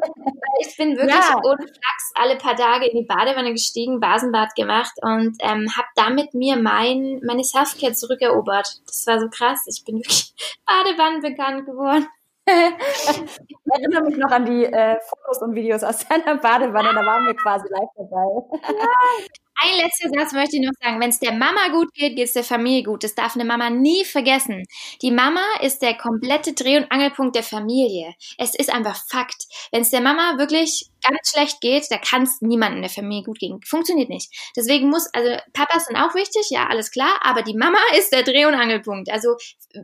ich 0.61 0.76
bin 0.76 0.96
wirklich 0.96 1.14
ja. 1.14 1.40
ohne 1.42 1.66
Flachs 1.66 2.12
alle 2.14 2.37
paar 2.37 2.57
Tage 2.57 2.87
in 2.87 2.98
die 2.98 3.07
Badewanne 3.07 3.52
gestiegen, 3.52 4.00
Basenbad 4.00 4.54
gemacht 4.54 4.92
und 5.00 5.37
ähm, 5.40 5.68
habe 5.76 5.88
damit 5.94 6.35
mir 6.35 6.57
mein, 6.57 7.20
meine 7.24 7.44
Selfcare 7.44 7.92
zurückerobert. 7.92 8.81
Das 8.87 9.07
war 9.07 9.20
so 9.20 9.28
krass. 9.28 9.64
Ich 9.66 9.85
bin 9.85 9.96
wirklich 9.96 10.33
Badewannen 10.66 11.22
bekannt 11.22 11.66
geworden. 11.66 12.07
ich 13.49 13.57
erinnere 13.73 14.03
mich 14.05 14.17
noch 14.17 14.31
an 14.31 14.47
die 14.47 14.65
äh, 14.65 14.97
Fotos 15.01 15.43
und 15.43 15.55
Videos 15.55 15.83
aus 15.83 16.07
deiner 16.07 16.37
Badewanne, 16.37 16.95
da 16.95 17.05
waren 17.05 17.27
wir 17.27 17.35
quasi 17.35 17.67
live 17.71 17.91
dabei. 17.97 18.59
Ein 19.61 19.77
letzter 19.77 20.09
Satz 20.09 20.33
möchte 20.35 20.57
ich 20.57 20.63
noch 20.63 20.73
sagen. 20.81 21.01
Wenn 21.01 21.11
es 21.11 21.19
der 21.19 21.33
Mama 21.33 21.69
gut 21.73 21.93
geht, 21.93 22.15
geht 22.15 22.27
es 22.27 22.33
der 22.33 22.45
Familie 22.45 22.85
gut. 22.85 23.03
Das 23.03 23.17
darf 23.17 23.35
eine 23.35 23.45
Mama 23.45 23.71
nie 23.71 24.05
vergessen. 24.05 24.63
Die 25.03 25.11
Mama 25.11 25.43
ist 25.63 25.83
der 25.83 25.95
komplette 25.95 26.53
Dreh- 26.53 26.77
und 26.77 26.93
Angelpunkt 26.93 27.35
der 27.35 27.43
Familie. 27.43 28.15
Es 28.39 28.55
ist 28.55 28.73
einfach 28.73 28.97
Fakt. 29.09 29.47
Wenn 29.73 29.83
es 29.83 29.91
der 29.91 30.01
Mama 30.01 30.39
wirklich 30.39 30.89
ganz 31.03 31.31
schlecht 31.31 31.61
geht, 31.61 31.87
da 31.91 31.99
kann 31.99 32.23
es 32.23 32.41
niemandem 32.41 32.79
in 32.79 32.83
der 32.83 32.91
Familie 32.91 33.25
gut 33.25 33.39
gehen. 33.39 33.61
Funktioniert 33.67 34.09
nicht. 34.09 34.31
Deswegen 34.57 34.89
muss, 34.89 35.09
also 35.13 35.31
Papas 35.53 35.87
sind 35.87 35.97
auch 35.97 36.15
wichtig, 36.15 36.47
ja, 36.51 36.67
alles 36.69 36.91
klar, 36.91 37.21
aber 37.23 37.43
die 37.43 37.57
Mama 37.57 37.79
ist 37.99 38.13
der 38.13 38.23
Dreh- 38.23 38.47
und 38.47 38.55
Angelpunkt. 38.55 39.11
Also 39.11 39.37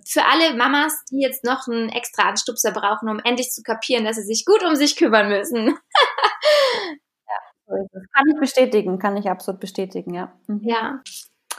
für 0.07 0.25
alle 0.25 0.55
Mamas, 0.55 1.05
die 1.11 1.21
jetzt 1.21 1.45
noch 1.45 1.69
einen 1.69 1.89
extra 1.91 2.29
Anstupser 2.29 2.73
brauchen, 2.73 3.09
um 3.09 3.21
endlich 3.25 3.51
zu 3.51 3.63
kapieren, 3.63 4.05
dass 4.05 4.17
sie 4.17 4.23
sich 4.25 4.45
gut 4.45 4.65
um 4.65 4.77
sich 4.77 4.97
kümmern 4.97 5.29
müssen. 5.29 5.77
Es. 7.67 7.91
Kann 8.13 8.29
ich 8.31 8.39
bestätigen, 8.41 8.99
kann 8.99 9.17
ich 9.17 9.29
absolut 9.29 9.61
bestätigen, 9.61 10.15
ja. 10.15 10.33
Mhm. 10.47 10.61
Ja. 10.65 11.01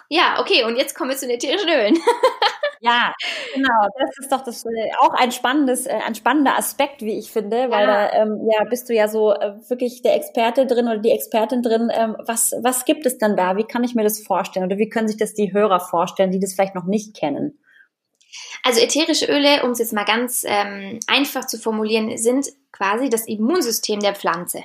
Ja, 0.10 0.40
okay, 0.40 0.64
und 0.64 0.76
jetzt 0.76 0.96
kommen 0.96 1.10
wir 1.10 1.18
zu 1.18 1.26
den 1.26 1.38
ätherischen 1.38 1.70
Ölen. 1.70 1.98
ja, 2.86 3.14
genau. 3.54 3.88
Das 4.00 4.18
ist 4.20 4.32
doch 4.32 4.44
das, 4.44 4.64
äh, 4.66 4.92
auch 5.00 5.14
ein 5.14 5.32
spannendes, 5.32 5.88
äh, 5.88 6.00
ein 6.06 6.14
spannender 6.14 6.56
Aspekt, 6.58 7.02
wie 7.02 7.18
ich 7.18 7.32
finde, 7.32 7.70
weil 7.72 7.88
ja. 7.88 8.08
da 8.08 8.14
ähm, 8.14 8.48
ja, 8.52 8.64
bist 8.66 8.90
du 8.90 8.94
ja 8.94 9.08
so 9.08 9.34
äh, 9.34 9.56
wirklich 9.68 10.02
der 10.04 10.16
Experte 10.16 10.68
drin 10.68 10.88
oder 10.88 11.00
die 11.00 11.12
Expertin 11.12 11.64
drin. 11.64 11.92
Ähm, 11.92 12.16
was, 12.20 12.54
was 12.62 12.86
gibt 12.86 13.06
es 13.06 13.18
dann 13.18 13.36
da? 13.36 13.58
Wie 13.58 13.64
kann 13.64 13.84
ich 13.84 13.96
mir 13.96 14.04
das 14.04 14.22
vorstellen? 14.22 14.66
Oder 14.66 14.78
wie 14.78 14.90
können 14.90 15.08
sich 15.08 15.18
das 15.18 15.34
die 15.34 15.52
Hörer 15.52 15.80
vorstellen, 15.80 16.32
die 16.32 16.40
das 16.40 16.54
vielleicht 16.54 16.76
noch 16.76 16.86
nicht 16.86 17.16
kennen? 17.16 17.60
Also 18.64 18.82
ätherische 18.82 19.26
Öle, 19.26 19.64
um 19.64 19.72
es 19.72 19.80
jetzt 19.80 19.94
mal 19.94 20.06
ganz 20.06 20.44
ähm, 20.46 21.00
einfach 21.08 21.48
zu 21.48 21.58
formulieren, 21.58 22.18
sind 22.18 22.48
quasi 22.72 23.10
das 23.10 23.28
Immunsystem 23.28 24.00
der 24.00 24.16
Pflanze. 24.16 24.64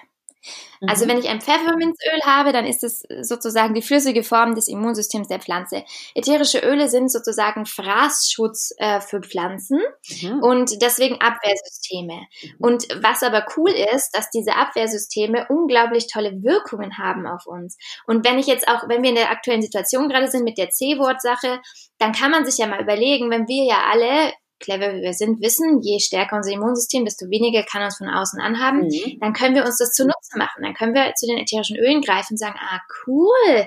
Also 0.87 1.05
mhm. 1.05 1.11
wenn 1.11 1.19
ich 1.19 1.29
ein 1.29 1.41
Pfefferminzöl 1.41 2.21
habe, 2.25 2.53
dann 2.53 2.67
ist 2.67 2.83
es 2.85 3.05
sozusagen 3.21 3.75
die 3.75 3.83
flüssige 3.83 4.23
Form 4.23 4.55
des 4.55 4.69
Immunsystems 4.69 5.29
der 5.29 5.41
Pflanze. 5.41 5.85
Ätherische 6.15 6.61
Öle 6.61 6.89
sind 6.89 7.11
sozusagen 7.13 7.67
Fraßschutz 7.67 8.75
äh, 8.79 9.01
für 9.01 9.21
Pflanzen 9.21 9.81
mhm. 10.23 10.43
und 10.43 10.83
deswegen 10.83 11.21
Abwehrsysteme. 11.21 12.27
Und 12.59 12.89
was 13.03 13.23
aber 13.23 13.45
cool 13.57 13.71
ist, 13.71 14.11
dass 14.13 14.31
diese 14.31 14.57
Abwehrsysteme 14.57 15.47
unglaublich 15.49 16.07
tolle 16.11 16.43
Wirkungen 16.43 16.97
haben 16.99 17.27
auf 17.27 17.47
uns. 17.47 17.77
Und 18.07 18.27
wenn 18.27 18.39
ich 18.39 18.47
jetzt 18.47 18.69
auch, 18.69 18.89
wenn 18.89 19.03
wir 19.03 19.11
in 19.11 19.17
der 19.17 19.31
aktuellen 19.31 19.63
Situation 19.63 20.09
gerade 20.09 20.31
sind 20.31 20.45
mit 20.45 20.57
der 20.57 20.71
C-Wort-Sache, 20.71 21.61
dann 21.99 22.13
kann 22.13 22.31
man 22.31 22.47
sich 22.47 22.59
ja 22.59 22.67
mal 22.67 22.81
überlegen, 22.81 23.31
wenn 23.31 23.47
wir 23.47 23.65
ja 23.65 23.85
alle 23.91 24.33
clever 24.61 24.95
wie 24.95 25.03
wir 25.03 25.15
sind, 25.15 25.41
wissen, 25.41 25.81
je 25.83 25.99
stärker 25.99 26.37
unser 26.37 26.53
Immunsystem, 26.53 27.05
desto 27.05 27.29
weniger 27.31 27.63
kann 27.65 27.83
uns 27.83 27.99
von 27.99 28.09
außen 28.09 28.41
anhaben, 28.41 28.83
mhm. 28.83 29.19
dann 29.21 29.33
können 29.33 29.55
wir 29.55 29.65
uns 29.65 29.79
das 29.79 29.93
zunutze 29.93 30.39
machen. 30.39 30.63
Dann 30.63 30.75
können 30.75 30.95
wir 30.95 31.15
zu 31.15 31.27
den 31.27 31.39
ätherischen 31.39 31.77
Ölen 31.77 32.03
greifen 32.03 32.35
und 32.35 32.39
sagen, 32.39 32.59
ah, 32.59 32.81
cool, 33.07 33.67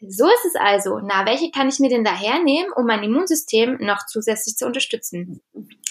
so 0.00 0.26
ist 0.26 0.44
es 0.46 0.54
also. 0.56 1.00
Na, 1.00 1.26
welche 1.26 1.50
kann 1.50 1.68
ich 1.68 1.78
mir 1.78 1.90
denn 1.90 2.04
da 2.04 2.14
hernehmen, 2.14 2.72
um 2.72 2.86
mein 2.86 3.02
Immunsystem 3.02 3.78
noch 3.80 4.06
zusätzlich 4.06 4.56
zu 4.56 4.66
unterstützen? 4.66 5.42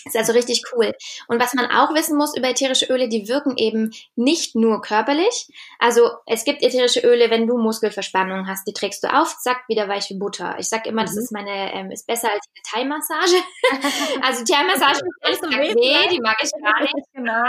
Ist 0.06 0.16
also 0.16 0.34
richtig 0.34 0.64
cool. 0.74 0.94
Und 1.28 1.42
was 1.42 1.54
man 1.54 1.66
auch 1.66 1.94
wissen 1.94 2.18
muss 2.18 2.36
über 2.36 2.50
ätherische 2.50 2.86
Öle, 2.86 3.10
die 3.10 3.28
wirken 3.28 3.58
eben 3.58 3.92
nicht 4.16 4.56
nur 4.56 4.82
körperlich. 4.82 5.48
Also 5.78 6.10
es 6.26 6.46
gibt 6.46 6.64
ätherische 6.64 7.02
Öle, 7.02 7.30
wenn 7.30 7.48
du 7.48 7.58
Muskelverspannungen 7.58 8.48
hast, 8.48 8.68
die 8.68 8.74
trägst 8.74 9.04
du 9.04 9.14
auf, 9.14 9.38
zack, 9.38 9.64
wieder 9.68 9.88
weich 9.88 10.10
wie 10.10 10.18
Butter. 10.18 10.56
Ich 10.58 10.70
sag 10.70 10.88
immer, 10.88 11.02
mhm. 11.02 11.06
das 11.06 11.18
ist 11.18 11.32
meine, 11.32 11.74
ähm, 11.74 11.92
ist 11.92 12.08
besser 12.08 12.32
als 12.32 12.46
die 12.56 12.62
Thai-Massage. 12.74 13.38
also 14.24 14.44
Thai-Massage 14.44 15.02
ist 15.30 15.44
so 15.44 15.50
weh, 15.50 15.76
weh, 15.76 16.10
die 16.10 16.22
mag 16.22 16.38
ich 16.42 16.52
gar 16.62 16.82
nicht. 16.82 16.94
Genau. 17.20 17.44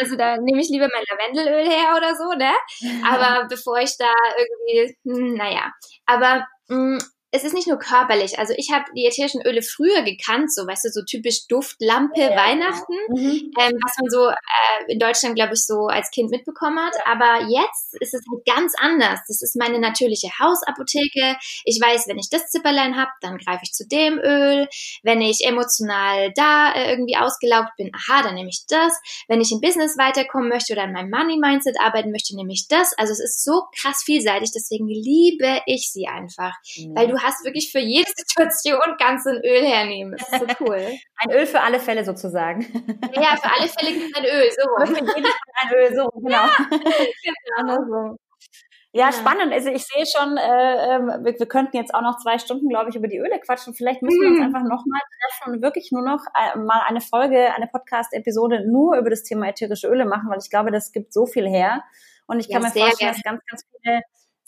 Also 0.00 0.16
da 0.16 0.38
nehme 0.38 0.60
ich 0.60 0.68
lieber 0.70 0.88
mein 0.92 1.04
Lavendelöl 1.10 1.68
her 1.68 1.94
oder 1.96 2.14
so, 2.14 2.32
ne? 2.32 2.52
Aber 3.06 3.46
bevor 3.48 3.78
ich 3.78 3.96
da 3.98 4.06
irgendwie, 4.38 4.96
hm, 5.04 5.27
naja. 5.34 5.72
Aber 6.06 6.46
mh, 6.68 6.96
mm, 6.96 6.98
es 7.30 7.44
ist 7.44 7.52
nicht 7.52 7.68
nur 7.68 7.78
körperlich. 7.78 8.38
Also 8.38 8.54
ich 8.56 8.70
habe 8.72 8.86
die 8.96 9.04
ätherischen 9.04 9.42
Öle 9.46 9.60
früher 9.60 10.02
gekannt, 10.02 10.52
so 10.52 10.66
weißt 10.66 10.86
du, 10.86 10.88
so 10.90 11.02
typisch 11.04 11.46
Duftlampe 11.46 12.20
ja, 12.20 12.36
Weihnachten, 12.36 12.94
mhm. 13.08 13.52
ähm, 13.60 13.72
was 13.84 13.92
man 14.00 14.08
so 14.08 14.28
äh, 14.28 14.92
in 14.92 14.98
Deutschland, 14.98 15.34
glaube 15.34 15.52
ich, 15.52 15.66
so 15.66 15.88
als 15.88 16.10
Kind 16.10 16.30
mitbekommen 16.30 16.78
hat. 16.78 16.94
Aber 17.04 17.46
jetzt 17.48 17.94
ist 18.00 18.14
es 18.14 18.22
halt 18.30 18.46
ganz 18.46 18.72
anders. 18.78 19.20
Das 19.28 19.42
ist 19.42 19.56
meine 19.56 19.78
natürliche 19.78 20.30
Hausapotheke. 20.38 21.36
Ich 21.64 21.78
weiß, 21.78 22.08
wenn 22.08 22.18
ich 22.18 22.30
das 22.30 22.48
Zipperlein 22.48 22.96
habe, 22.96 23.10
dann 23.20 23.36
greife 23.36 23.60
ich 23.64 23.72
zu 23.72 23.86
dem 23.86 24.18
Öl. 24.18 24.66
Wenn 25.02 25.20
ich 25.20 25.44
emotional 25.44 26.32
da 26.34 26.72
äh, 26.72 26.90
irgendwie 26.90 27.16
ausgelaugt 27.16 27.76
bin, 27.76 27.90
aha, 27.94 28.22
dann 28.22 28.36
nehme 28.36 28.48
ich 28.48 28.64
das. 28.68 28.98
Wenn 29.28 29.42
ich 29.42 29.52
im 29.52 29.60
Business 29.60 29.98
weiterkommen 29.98 30.48
möchte 30.48 30.72
oder 30.72 30.84
an 30.84 30.92
meinem 30.92 31.10
Money-Mindset 31.10 31.78
arbeiten 31.78 32.10
möchte, 32.10 32.34
nehme 32.34 32.54
ich 32.54 32.68
das. 32.68 32.94
Also 32.96 33.12
es 33.12 33.20
ist 33.20 33.44
so 33.44 33.64
krass 33.78 34.02
vielseitig, 34.02 34.50
deswegen 34.54 34.88
liebe 34.88 35.60
ich 35.66 35.92
sie 35.92 36.06
einfach. 36.06 36.54
Mhm. 36.78 36.96
Weil 36.96 37.08
du 37.08 37.17
hast 37.22 37.44
wirklich 37.44 37.70
für 37.72 37.80
jede 37.80 38.10
Situation 38.16 38.80
kannst 39.00 39.26
du 39.26 39.30
ein 39.30 39.42
Öl 39.44 39.64
hernehmen. 39.64 40.16
Das 40.16 40.28
ist 40.28 40.40
so 40.40 40.64
cool. 40.64 40.76
ein 41.16 41.30
Öl 41.30 41.46
für 41.46 41.60
alle 41.60 41.80
Fälle 41.80 42.04
sozusagen. 42.04 42.62
Ja, 43.14 43.36
für 43.36 43.50
alle 43.50 43.68
Fälle 43.68 43.92
gibt 43.92 44.10
es 44.10 44.16
ein 44.16 44.24
Öl, 44.24 44.50
so. 44.50 44.94
Fall 44.94 45.08
ein 45.60 45.74
Öl, 45.74 45.96
so, 45.96 46.08
genau. 46.20 46.46
Ja, 46.46 46.66
genau. 47.58 48.16
Ja, 48.92 49.12
spannend. 49.12 49.52
Also 49.52 49.68
ich 49.68 49.84
sehe 49.84 50.04
schon, 50.06 50.38
äh, 50.38 50.96
ähm, 50.96 51.06
wir, 51.22 51.38
wir, 51.38 51.46
könnten 51.46 51.76
jetzt 51.76 51.94
auch 51.94 52.00
noch 52.00 52.18
zwei 52.18 52.38
Stunden, 52.38 52.68
glaube 52.68 52.88
ich, 52.88 52.96
über 52.96 53.06
die 53.06 53.18
Öle 53.18 53.38
quatschen. 53.38 53.74
Vielleicht 53.74 54.00
müssen 54.00 54.20
wir 54.20 54.28
uns 54.28 54.38
mhm. 54.38 54.46
einfach 54.46 54.62
nochmal 54.62 55.00
treffen 55.20 55.54
und 55.54 55.62
wirklich 55.62 55.92
nur 55.92 56.02
noch 56.02 56.20
äh, 56.34 56.58
mal 56.58 56.82
eine 56.86 57.02
Folge, 57.02 57.54
eine 57.54 57.66
Podcast-Episode 57.66 58.66
nur 58.66 58.96
über 58.96 59.10
das 59.10 59.24
Thema 59.24 59.48
ätherische 59.48 59.88
Öle 59.88 60.06
machen, 60.06 60.30
weil 60.30 60.38
ich 60.42 60.48
glaube, 60.48 60.70
das 60.70 60.90
gibt 60.92 61.12
so 61.12 61.26
viel 61.26 61.46
her. 61.46 61.84
Und 62.26 62.40
ich 62.40 62.50
kann 62.50 62.62
ja, 62.62 62.68
mir 62.68 62.80
vorstellen, 62.80 63.12
dass 63.12 63.22
ganz, 63.22 63.42
ganz 63.46 63.64
viele 63.70 64.00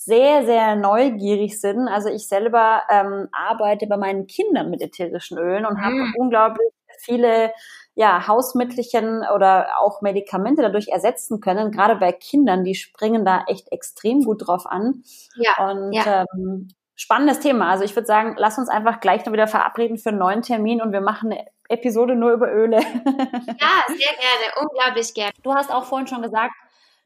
sehr, 0.02 0.46
sehr 0.46 0.76
neugierig 0.76 1.60
sind. 1.60 1.86
Also 1.86 2.08
ich 2.08 2.26
selber 2.26 2.84
ähm, 2.88 3.28
arbeite 3.32 3.86
bei 3.86 3.98
meinen 3.98 4.26
Kindern 4.26 4.70
mit 4.70 4.80
ätherischen 4.80 5.36
Ölen 5.36 5.66
und 5.66 5.78
habe 5.78 5.94
mm. 5.94 6.14
unglaublich 6.16 6.72
viele 7.00 7.52
ja, 7.94 8.26
Hausmittelchen 8.26 9.26
oder 9.34 9.78
auch 9.78 10.00
Medikamente 10.00 10.62
dadurch 10.62 10.88
ersetzen 10.88 11.40
können. 11.40 11.70
Gerade 11.70 11.96
bei 11.96 12.12
Kindern, 12.12 12.64
die 12.64 12.74
springen 12.74 13.26
da 13.26 13.44
echt 13.46 13.70
extrem 13.72 14.24
gut 14.24 14.46
drauf 14.46 14.64
an. 14.64 15.02
Ja, 15.36 15.70
und 15.70 15.92
ja. 15.92 16.24
Ähm, 16.34 16.68
spannendes 16.96 17.40
Thema. 17.40 17.68
Also 17.68 17.84
ich 17.84 17.94
würde 17.94 18.06
sagen, 18.06 18.36
lass 18.38 18.56
uns 18.56 18.70
einfach 18.70 19.00
gleich 19.00 19.26
noch 19.26 19.34
wieder 19.34 19.48
verabreden 19.48 19.98
für 19.98 20.08
einen 20.08 20.18
neuen 20.18 20.40
Termin 20.40 20.80
und 20.80 20.92
wir 20.92 21.02
machen 21.02 21.30
eine 21.30 21.44
Episode 21.68 22.16
nur 22.16 22.32
über 22.32 22.50
Öle. 22.50 22.78
ja, 22.78 23.82
sehr 23.86 24.14
gerne, 24.16 24.60
unglaublich 24.62 25.12
gerne. 25.12 25.32
Du 25.42 25.52
hast 25.52 25.70
auch 25.70 25.84
vorhin 25.84 26.06
schon 26.06 26.22
gesagt, 26.22 26.54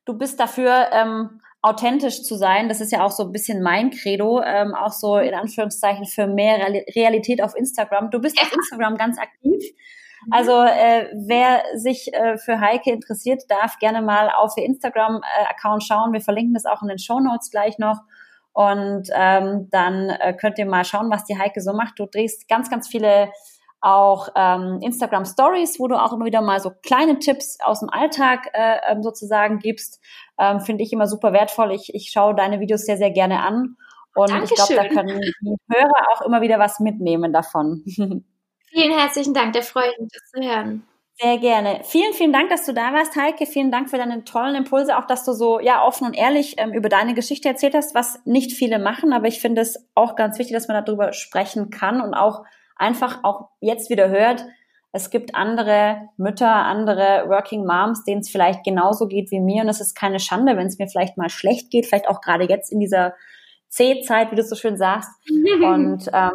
du 0.05 0.15
bist 0.15 0.39
dafür, 0.39 0.87
ähm, 0.93 1.41
authentisch 1.65 2.23
zu 2.23 2.37
sein. 2.37 2.69
Das 2.69 2.83
ist 2.83 2.93
ja 2.93 3.03
auch 3.03 3.11
so 3.11 3.23
ein 3.23 3.33
bisschen 3.33 3.63
mein 3.63 3.91
Credo, 3.91 4.43
ähm, 4.43 4.75
auch 4.75 4.93
so 4.93 5.17
in 5.17 5.35
Anführungszeichen 5.35 6.05
für 6.05 6.27
mehr 6.27 6.59
Realität 6.95 7.43
auf 7.43 7.57
Instagram. 7.57 8.11
Du 8.11 8.21
bist 8.21 8.39
auf 8.39 8.53
Instagram 8.53 8.99
ganz 8.99 9.19
aktiv. 9.19 9.63
Mhm. 10.27 10.33
Also 10.33 10.63
äh, 10.63 11.09
wer 11.27 11.63
sich 11.75 12.13
äh, 12.13 12.37
für 12.37 12.61
Heike 12.61 12.93
interessiert, 12.93 13.45
darf 13.49 13.79
gerne 13.79 14.03
mal 14.03 14.29
auf 14.29 14.53
ihr 14.59 14.65
Instagram-Account 14.67 15.83
schauen. 15.83 16.13
Wir 16.13 16.21
verlinken 16.21 16.53
das 16.53 16.67
auch 16.67 16.83
in 16.83 16.89
den 16.89 16.99
Show 16.99 17.19
Notes 17.19 17.51
gleich 17.51 17.79
noch. 17.79 18.01
Und 18.53 19.09
ähm, 19.15 19.69
dann 19.71 20.11
äh, 20.11 20.35
könnt 20.35 20.59
ihr 20.59 20.67
mal 20.67 20.85
schauen, 20.85 21.11
was 21.11 21.25
die 21.25 21.39
Heike 21.39 21.63
so 21.63 21.73
macht. 21.73 21.99
Du 21.99 22.05
drehst 22.05 22.47
ganz, 22.47 22.69
ganz 22.69 22.89
viele 22.89 23.31
auch 23.85 24.31
ähm, 24.35 24.79
Instagram 24.81 25.27
Stories, 25.27 25.79
wo 25.79 25.89
du 25.89 25.97
auch 25.97 26.15
immer 26.15 26.25
wieder 26.25 26.41
mal 26.41 26.59
so 26.59 26.71
kleine 26.83 27.19
Tipps 27.19 27.59
aus 27.63 27.81
dem 27.81 27.91
Alltag 27.91 28.49
äh, 28.55 28.79
ähm, 28.89 29.03
sozusagen 29.03 29.59
gibst. 29.59 30.01
Ähm, 30.39 30.61
Finde 30.61 30.83
ich 30.83 30.93
immer 30.93 31.07
super 31.07 31.35
wertvoll. 31.35 31.71
Ich, 31.73 31.95
ich 31.95 32.11
schaue 32.11 32.35
deine 32.35 32.61
Videos 32.61 32.87
sehr, 32.87 32.97
sehr 32.97 33.11
gerne 33.11 33.43
an. 33.43 33.77
Und 34.15 34.31
Dankeschön. 34.31 34.57
ich 34.59 34.67
glaube, 34.67 34.75
da 34.75 34.89
können 34.89 35.21
die 35.21 35.57
Hörer 35.71 36.07
auch 36.15 36.23
immer 36.23 36.41
wieder 36.41 36.59
was 36.59 36.81
mitnehmen 36.81 37.33
davon. 37.33 37.83
Vielen 38.73 38.99
herzlichen 38.99 39.35
Dank, 39.35 39.53
der 39.53 39.63
freut 39.63 39.93
mich, 40.01 40.11
das 40.13 40.31
zu 40.31 40.49
hören. 40.49 40.83
Sehr 41.21 41.39
gerne. 41.39 41.81
Vielen, 41.85 42.13
vielen 42.15 42.33
Dank, 42.33 42.49
dass 42.49 42.65
du 42.65 42.73
da 42.73 42.93
warst, 42.93 43.15
Heike. 43.17 43.47
Vielen 43.47 43.71
Dank 43.71 43.91
für 43.91 43.99
deine 43.99 44.25
tollen 44.25 44.57
Impulse, 44.57 44.97
auch 44.97 45.07
dass 45.07 45.25
du 45.25 45.33
so 45.33 45.61
ja 45.61 45.85
offen 45.85 46.07
und 46.07 46.15
ehrlich 46.15 46.55
ähm, 46.57 46.73
über 46.73 46.89
deine 46.89 47.15
Geschichte 47.15 47.49
erzählt 47.49 47.75
hast, 47.75 47.95
was 47.95 48.21
nicht 48.25 48.53
viele 48.53 48.79
machen, 48.79 49.13
aber 49.13 49.29
ich 49.29 49.41
finde 49.41 49.61
es 49.61 49.87
auch 49.95 50.17
ganz 50.17 50.39
wichtig, 50.39 50.55
dass 50.55 50.69
man 50.69 50.83
darüber 50.83 51.13
sprechen 51.13 51.71
kann 51.71 52.01
und 52.01 52.15
auch 52.15 52.45
einfach 52.77 53.21
auch 53.23 53.49
jetzt 53.61 53.91
wieder 53.91 54.09
hört, 54.09 54.45
es 54.97 55.11
gibt 55.11 55.35
andere 55.35 56.09
Mütter, 56.17 56.55
andere 56.55 57.25
Working 57.29 57.67
Moms, 57.67 58.05
denen 58.05 58.21
es 58.21 58.31
vielleicht 58.31 58.63
genauso 58.63 59.09
geht 59.09 59.33
wie 59.33 59.41
mir. 59.41 59.63
Und 59.63 59.69
es 59.69 59.81
ist 59.81 59.97
keine 59.97 60.21
Schande, 60.21 60.57
wenn 60.57 60.69
es 60.69 60.79
mir 60.79 60.87
vielleicht 60.87 61.17
mal 61.17 61.29
schlecht 61.29 61.73
geht, 61.73 61.87
vielleicht 61.87 62.07
auch 62.07 62.21
gerade 62.21 62.45
jetzt 62.45 62.71
in 62.71 62.79
dieser 62.79 63.15
C-Zeit, 63.71 64.31
wie 64.31 64.37
du 64.37 64.45
so 64.45 64.55
schön 64.55 64.77
sagst. 64.77 65.11
Und 65.29 66.09
ähm, 66.13 66.31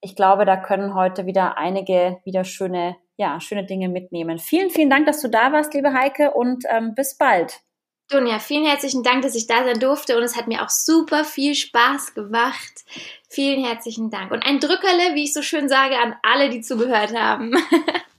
ich 0.00 0.16
glaube, 0.16 0.46
da 0.46 0.56
können 0.56 0.94
heute 0.94 1.26
wieder 1.26 1.58
einige 1.58 2.16
wieder 2.24 2.44
schöne, 2.44 2.96
ja, 3.18 3.38
schöne 3.40 3.66
Dinge 3.66 3.90
mitnehmen. 3.90 4.38
Vielen, 4.38 4.70
vielen 4.70 4.88
Dank, 4.88 5.04
dass 5.04 5.20
du 5.20 5.28
da 5.28 5.52
warst, 5.52 5.74
liebe 5.74 5.92
Heike, 5.92 6.30
und 6.30 6.64
ähm, 6.70 6.94
bis 6.94 7.18
bald. 7.18 7.60
Dunja, 8.12 8.38
vielen 8.38 8.66
herzlichen 8.66 9.02
Dank, 9.02 9.22
dass 9.22 9.34
ich 9.34 9.46
da 9.46 9.64
sein 9.64 9.80
durfte 9.80 10.16
und 10.16 10.22
es 10.22 10.36
hat 10.36 10.46
mir 10.46 10.62
auch 10.62 10.68
super 10.68 11.24
viel 11.24 11.54
Spaß 11.54 12.14
gemacht. 12.14 12.84
Vielen 13.28 13.64
herzlichen 13.64 14.10
Dank. 14.10 14.30
Und 14.32 14.44
ein 14.44 14.60
Drückerle, 14.60 15.14
wie 15.14 15.24
ich 15.24 15.32
so 15.32 15.40
schön 15.40 15.68
sage, 15.68 15.98
an 15.98 16.14
alle, 16.22 16.50
die 16.50 16.60
zugehört 16.60 17.14
haben. 17.14 17.54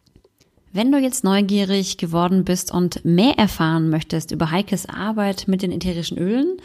Wenn 0.71 0.91
du 0.91 0.97
jetzt 0.97 1.23
neugierig 1.23 1.97
geworden 1.97 2.43
bist 2.43 2.73
und 2.73 3.05
mehr 3.05 3.37
erfahren 3.37 3.91
möchtest 3.91 4.31
über 4.31 4.49
Heikes 4.49 4.87
Arbeit 4.89 5.47
mit 5.47 5.61
den 5.61 5.71
ätherischen 5.71 6.17
Ölen, 6.17 6.57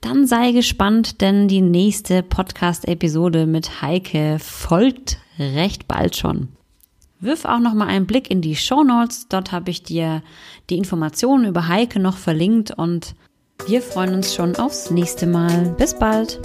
dann 0.00 0.26
sei 0.26 0.52
gespannt, 0.52 1.20
denn 1.20 1.46
die 1.46 1.60
nächste 1.60 2.22
Podcast-Episode 2.22 3.44
mit 3.44 3.82
Heike 3.82 4.38
folgt 4.38 5.18
recht 5.38 5.86
bald 5.86 6.16
schon. 6.16 6.48
Wirf 7.20 7.44
auch 7.44 7.58
noch 7.58 7.74
mal 7.74 7.86
einen 7.86 8.06
Blick 8.06 8.30
in 8.30 8.40
die 8.40 8.56
Show 8.56 8.82
Notes. 8.82 9.28
Dort 9.28 9.52
habe 9.52 9.70
ich 9.70 9.82
dir 9.82 10.22
die 10.70 10.78
Informationen 10.78 11.44
über 11.44 11.68
Heike 11.68 12.00
noch 12.00 12.16
verlinkt 12.16 12.70
und 12.70 13.14
wir 13.66 13.82
freuen 13.82 14.14
uns 14.14 14.34
schon 14.34 14.56
aufs 14.56 14.90
nächste 14.90 15.26
Mal. 15.26 15.74
Bis 15.76 15.98
bald! 15.98 16.40